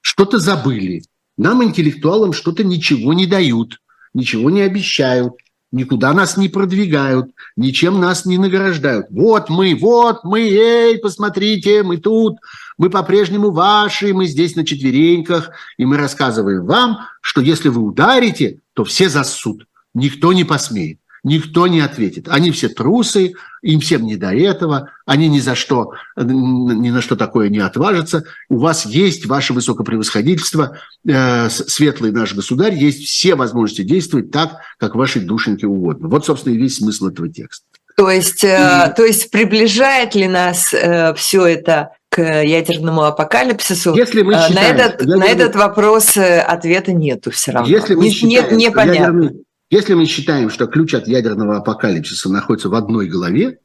[0.00, 1.04] что-то забыли.
[1.36, 3.80] Нам, интеллектуалам, что-то ничего не дают,
[4.14, 5.34] ничего не обещают,
[5.72, 9.06] никуда нас не продвигают, ничем нас не награждают.
[9.10, 12.36] Вот мы, вот мы, эй, посмотрите, мы тут,
[12.78, 18.60] мы по-прежнему ваши, мы здесь на четвереньках, и мы рассказываем вам, что если вы ударите,
[18.74, 22.28] то все засуд, никто не посмеет никто не ответит.
[22.28, 27.16] Они все трусы, им всем не до этого, они ни за что, ни на что
[27.16, 28.24] такое не отважатся.
[28.48, 34.94] У вас есть ваше высокопревосходительство, э, светлый наш государь, есть все возможности действовать так, как
[34.94, 36.08] вашей душеньке угодно.
[36.08, 37.64] Вот, собственно, и весь смысл этого текста.
[37.96, 43.94] То есть, э, то есть приближает ли нас э, все это к ядерному апокалипсису?
[43.94, 45.18] Если мы считаем, на, этот, ядерный...
[45.18, 47.68] на этот вопрос ответа нету все равно.
[47.68, 49.22] Если мы считаем, Нет, непонятно.
[49.22, 53.58] Ядерный если мы считаем, что ключ от ядерного апокалипсиса находится в одной голове,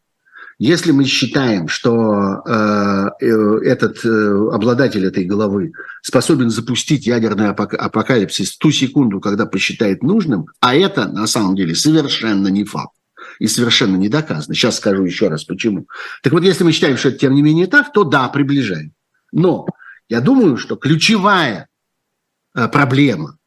[0.58, 8.54] если мы считаем, что э, э этот э, обладатель этой головы способен запустить ядерный апокалипсис
[8.54, 12.94] в ту секунду, когда посчитает нужным, а это на самом деле совершенно не факт
[13.40, 14.56] и совершенно не доказано.
[14.56, 15.88] Сейчас скажу еще раз, почему.
[16.24, 18.94] Так вот, если мы считаем, что это тем не менее так, то да, приближаем.
[19.34, 19.68] Но
[20.08, 21.68] я думаю, что ключевая
[22.56, 23.38] э, проблема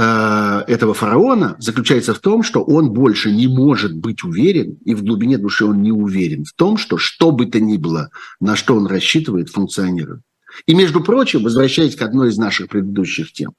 [0.00, 5.38] этого фараона заключается в том, что он больше не может быть уверен, и в глубине
[5.38, 8.86] души он не уверен в том, что что бы то ни было, на что он
[8.86, 10.20] рассчитывает, функционирует.
[10.66, 13.54] И, между прочим, возвращаясь к одной из наших предыдущих тем,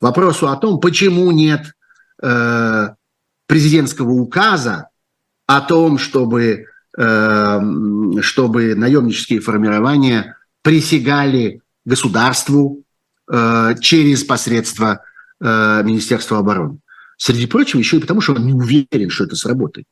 [0.00, 1.74] вопросу о том, почему нет
[2.22, 2.88] э,
[3.46, 4.88] президентского указа
[5.46, 6.66] о том, чтобы,
[6.96, 7.60] э,
[8.20, 12.82] чтобы наемнические формирования присягали государству
[13.30, 15.02] э, через посредство
[15.40, 16.78] э, Министерства обороны.
[17.16, 19.86] Среди прочего, еще и потому, что он не уверен, что это сработает.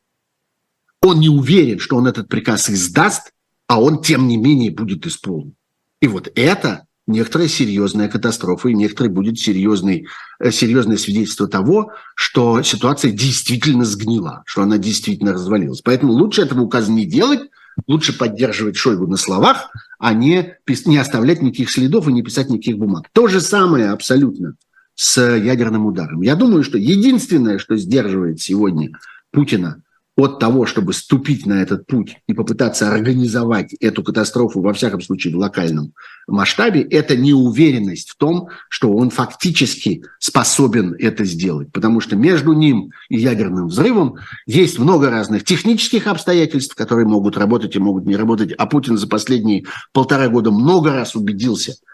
[1.01, 3.31] Он не уверен, что он этот приказ издаст,
[3.67, 5.55] а он, тем не менее, будет исполнен.
[6.01, 10.07] И вот это некоторая серьезная катастрофа и некоторое будет серьезный,
[10.39, 15.81] э, серьезное свидетельство того, что ситуация действительно сгнила, что она действительно развалилась.
[15.81, 17.41] Поэтому лучше этого указа не делать,
[17.87, 19.69] лучше поддерживать Шойгу на словах,
[19.99, 23.09] а не, не оставлять никаких следов и не писать никаких бумаг.
[23.13, 24.55] То же самое абсолютно
[24.95, 26.21] с ядерным ударом.
[26.21, 28.91] Я думаю, что единственное, что сдерживает сегодня
[29.31, 29.83] Путина
[30.15, 35.33] от того, чтобы ступить на этот путь и попытаться организовать эту катастрофу, во всяком случае
[35.33, 35.93] в локальном
[36.27, 41.71] масштабе, это неуверенность в том, что он фактически способен это сделать.
[41.71, 47.75] Потому что между ним и ядерным взрывом есть много разных технических обстоятельств, которые могут работать
[47.75, 48.51] и могут не работать.
[48.51, 51.75] А Путин за последние полтора года много раз убедился–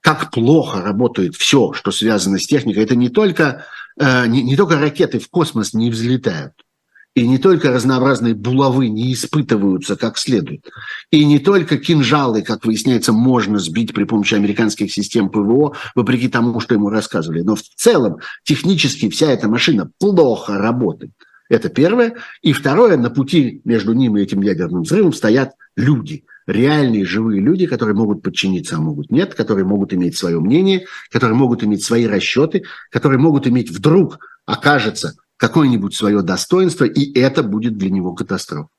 [0.00, 2.84] как плохо работает все, что связано с техникой.
[2.84, 3.64] Это не только,
[4.00, 6.54] э, не, не только ракеты в космос не взлетают,
[7.14, 10.68] и не только разнообразные булавы не испытываются как следует,
[11.10, 16.60] и не только кинжалы, как выясняется, можно сбить при помощи американских систем ПВО, вопреки тому,
[16.60, 17.42] что ему рассказывали.
[17.42, 21.12] Но в целом технически вся эта машина плохо работает.
[21.48, 22.14] Это первое.
[22.42, 27.66] И второе, на пути между ним и этим ядерным взрывом стоят люди– реальные живые люди,
[27.66, 32.06] которые могут подчиниться, а могут нет, которые могут иметь свое мнение, которые могут иметь свои
[32.06, 38.70] расчеты, которые могут иметь вдруг, окажется, какое-нибудь свое достоинство, и это будет для него катастрофа.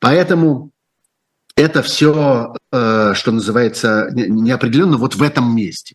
[0.00, 0.72] Поэтому
[1.56, 5.94] это все, э, что называется, неопределенно вот в этом месте.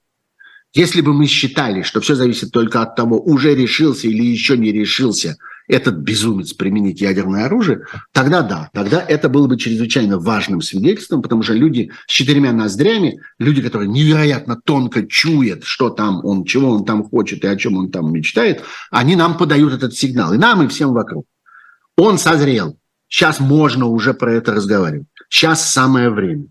[0.73, 4.71] Если бы мы считали, что все зависит только от того, уже решился или еще не
[4.71, 5.37] решился–
[5.67, 11.43] этот безумец применить ядерное оружие, тогда да, тогда это было бы чрезвычайно важным свидетельством, потому
[11.43, 16.85] что люди с четырьмя ноздрями, люди, которые невероятно тонко чуют, что там он, чего он
[16.85, 20.63] там хочет и о чем он там мечтает, они нам подают этот сигнал, и нам,
[20.63, 21.25] и всем вокруг.
[21.97, 22.77] Он созрел.
[23.07, 25.07] Сейчас можно уже про это разговаривать.
[25.29, 26.47] Сейчас самое время.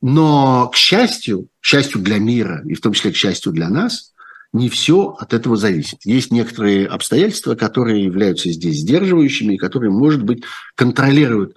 [0.00, 4.12] Но, к счастью, к счастью для мира, и в том числе к счастью для нас–
[4.54, 5.98] не все от этого зависит.
[6.04, 10.44] Есть некоторые обстоятельства, которые являются здесь сдерживающими, и которые, может быть,
[10.76, 11.56] контролируют,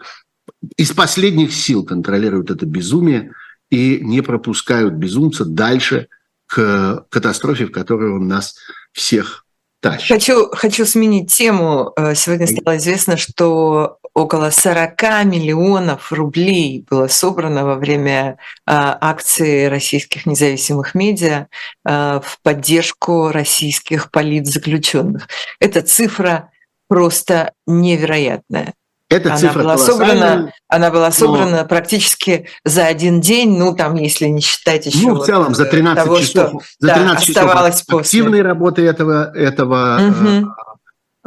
[0.75, 3.33] из последних сил контролируют это безумие
[3.69, 6.07] и не пропускают безумца дальше
[6.47, 8.55] к катастрофе, в которую он нас
[8.93, 9.45] всех
[9.79, 10.07] тащит.
[10.07, 11.93] Хочу, хочу сменить тему.
[11.95, 20.25] Э, сегодня стало известно, что около 40 миллионов рублей было собрано во время акции российских
[20.25, 21.47] независимых медиа
[21.85, 25.27] в поддержку российских политзаключенных.
[25.59, 26.49] Эта цифра
[26.87, 28.73] просто невероятная.
[29.09, 31.65] Эта она цифра была собрана, она была собрана но...
[31.65, 35.07] практически за один день, ну там, если не считать еще.
[35.07, 39.31] Ну в целом за 13 того, часов, что, за 13 да, часов активной работы этого
[39.33, 40.47] этого угу.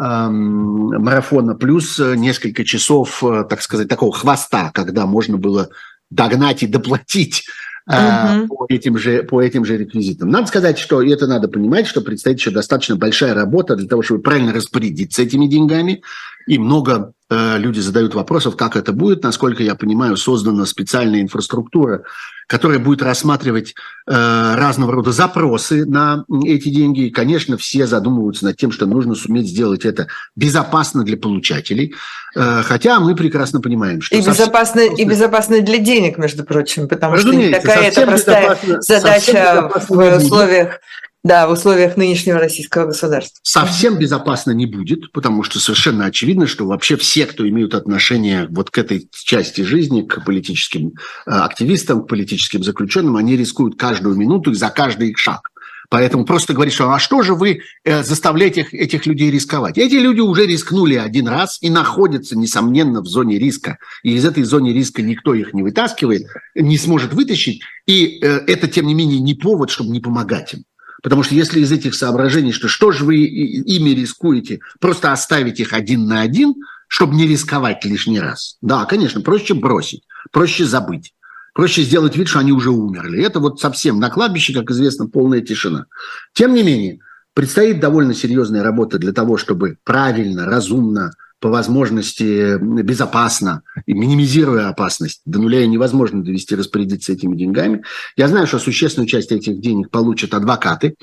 [0.00, 5.68] Э, э, марафона плюс несколько часов, э, так сказать, такого хвоста, когда можно было
[6.10, 7.44] догнать и доплатить
[7.88, 8.46] Uh-huh.
[8.46, 10.28] по, этим же, по этим же реквизитам.
[10.28, 14.02] Надо сказать, что и это надо понимать, что предстоит еще достаточно большая работа для того,
[14.02, 16.02] чтобы правильно распорядиться этими деньгами.
[16.46, 19.22] И много э, люди задают вопросов, как это будет.
[19.22, 22.04] Насколько я понимаю, создана специальная инфраструктура,
[22.46, 23.74] которая будет рассматривать
[24.08, 27.06] э, разного рода запросы на эти деньги.
[27.06, 31.94] И, конечно, все задумываются над тем, что нужно суметь сделать это безопасно для получателей.
[32.34, 34.16] Э, хотя мы прекрасно понимаем, что...
[34.16, 34.96] И безопасно, совсем...
[34.96, 40.16] и безопасно для денег, между прочим, потому Разумеется, что не такая это простая задача в
[40.16, 40.80] условиях
[41.22, 43.38] да, в условиях нынешнего российского государства.
[43.42, 48.70] Совсем безопасно не будет, потому что совершенно очевидно, что вообще все, кто имеют отношение вот
[48.70, 50.92] к этой части жизни, к политическим
[51.26, 55.50] э, активистам, к политическим заключенным, они рискуют каждую минуту и за каждый их шаг.
[55.90, 59.76] Поэтому просто говорить, что а что же вы э, заставляете этих, этих людей рисковать?
[59.76, 63.76] Эти люди уже рискнули один раз и находятся, несомненно, в зоне риска.
[64.04, 67.62] И из этой зоны риска никто их не вытаскивает, не сможет вытащить.
[67.86, 70.64] И э, это, тем не менее, не повод, чтобы не помогать им.
[71.02, 75.72] Потому что если из этих соображений, что что же вы ими рискуете, просто оставить их
[75.72, 76.54] один на один,
[76.88, 78.56] чтобы не рисковать лишний раз.
[78.60, 81.14] Да, конечно, проще бросить, проще забыть.
[81.54, 83.22] Проще сделать вид, что они уже умерли.
[83.24, 85.86] Это вот совсем на кладбище, как известно, полная тишина.
[86.32, 87.00] Тем не менее,
[87.34, 95.22] предстоит довольно серьезная работа для того, чтобы правильно, разумно, по возможности безопасно минимизируя опасность.
[95.24, 97.82] До нуля невозможно довести распорядиться этими деньгами.
[98.16, 100.94] Я знаю, что существенную часть этих денег получат адвокаты,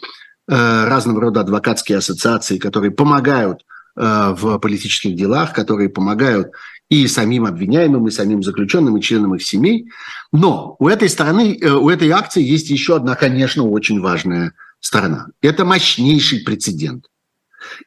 [0.48, 3.66] э, разного рода адвокатские ассоциации, которые помогают
[3.96, 6.52] э, в политических делах, которые помогают
[6.90, 9.88] и самим обвиняемым, и самим заключенным, и членам их семей.
[10.32, 15.28] Но у этой стороны, э, у этой акции есть еще одна, конечно, очень важная сторона.
[15.42, 17.06] Это мощнейший прецедент.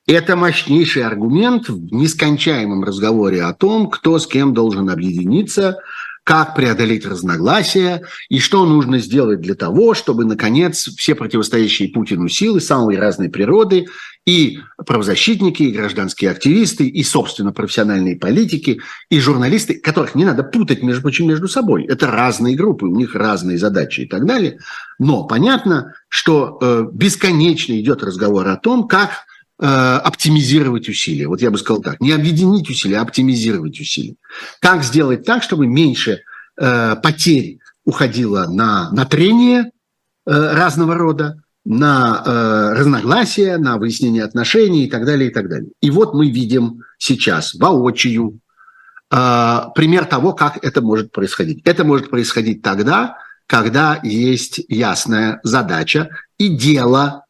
[0.06, 5.78] Это мощнейший аргумент в нескончаемом разговоре о том, кто с кем должен объединиться,
[6.24, 12.60] как преодолеть разногласия и что нужно сделать для того, чтобы, наконец, все противостоящие Путину силы
[12.60, 13.86] самой разной природы
[14.26, 20.82] и правозащитники, и гражданские активисты, и, собственно, профессиональные политики, и журналисты, которых не надо путать,
[20.82, 21.84] между прочим, между собой.
[21.86, 24.58] Это разные группы, у них разные задачи и так далее.
[24.98, 29.24] Но понятно, что э, бесконечно идет разговор о том, как
[29.66, 31.28] оптимизировать усилия.
[31.28, 34.16] Вот я бы сказал так, не объединить усилия, а оптимизировать усилия.
[34.60, 36.22] Как сделать так, чтобы меньше
[36.58, 39.70] э, потерь уходило на, на трение
[40.26, 45.70] э, разного рода, на э, разногласия, на выяснение отношений и так далее, и так далее.
[45.80, 48.40] И вот мы видим сейчас воочию
[49.10, 51.60] э, пример того, как это может происходить.
[51.64, 57.24] Это может происходить тогда, когда есть ясная задача и дело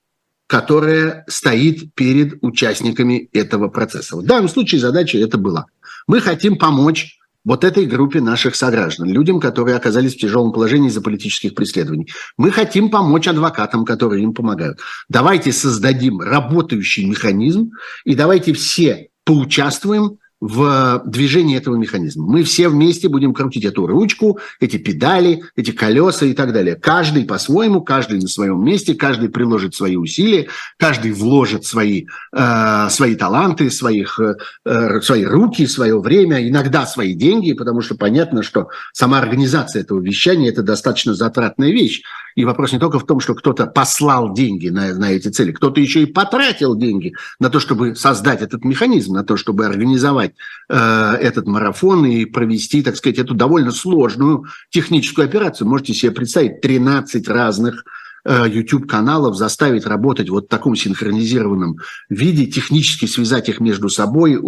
[0.50, 4.16] которая стоит перед участниками этого процесса.
[4.16, 5.66] В данном случае задача это была.
[6.08, 11.02] Мы хотим помочь вот этой группе наших сограждан, людям, которые оказались в тяжелом положении из-за
[11.02, 12.08] политических преследований.
[12.36, 14.80] Мы хотим помочь адвокатам, которые им помогают.
[15.08, 17.70] Давайте создадим работающий механизм
[18.04, 22.26] и давайте все поучаствуем в движении этого механизма.
[22.26, 26.76] Мы все вместе будем крутить эту ручку, эти педали, эти колеса и так далее.
[26.76, 33.14] Каждый по-своему, каждый на своем месте, каждый приложит свои усилия, каждый вложит свои, э, свои
[33.16, 34.18] таланты, своих,
[34.64, 40.00] э, свои руки, свое время, иногда свои деньги, потому что понятно, что сама организация этого
[40.00, 42.02] вещания– это достаточно затратная вещь.
[42.36, 45.80] И вопрос не только в том, что кто-то послал деньги на, на эти цели, кто-то
[45.80, 50.29] еще и потратил деньги на то, чтобы создать этот механизм, на то, чтобы организовать
[50.68, 50.74] э,
[51.20, 55.68] этот марафон и провести, так сказать, эту довольно сложную техническую операцию.
[55.68, 57.84] Можете себе представить 13 разных
[58.26, 64.38] YouTube-каналов заставить работать вот в таком синхронизированном виде, технически связать их между собой,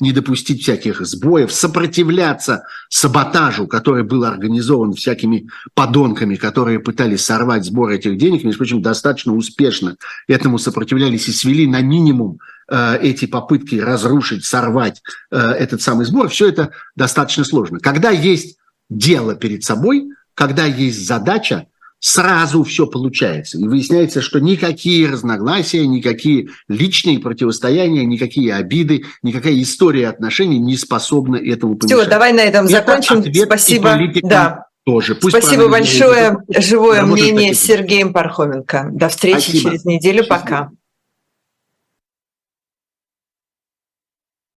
[0.00, 7.90] не допустить всяких сбоев, сопротивляться саботажу, который был организован всякими подонками, которые пытались сорвать сбор
[7.90, 9.96] этих денег, между прочим, достаточно успешно
[10.28, 12.38] этому сопротивлялись и свели на минимум
[12.68, 17.78] э, эти попытки разрушить, сорвать э, этот самый сбор, все это достаточно сложно.
[17.78, 21.66] Когда есть дело перед собой, когда есть задача,
[22.06, 23.58] сразу все получается.
[23.58, 31.36] И выясняется, что никакие разногласия, никакие личные противостояния, никакие обиды, никакая история отношений не способны
[31.36, 32.02] этому помешать.
[32.02, 33.34] Все, давай на этом Это закончим.
[33.34, 33.98] Спасибо.
[34.22, 34.66] Да.
[34.84, 35.16] Тоже.
[35.16, 36.36] Пусть Спасибо большое.
[36.56, 38.90] Живое мнение с Сергеем Пархоменко.
[38.92, 39.70] До встречи Спасибо.
[39.70, 40.24] через неделю.
[40.28, 40.70] Пока.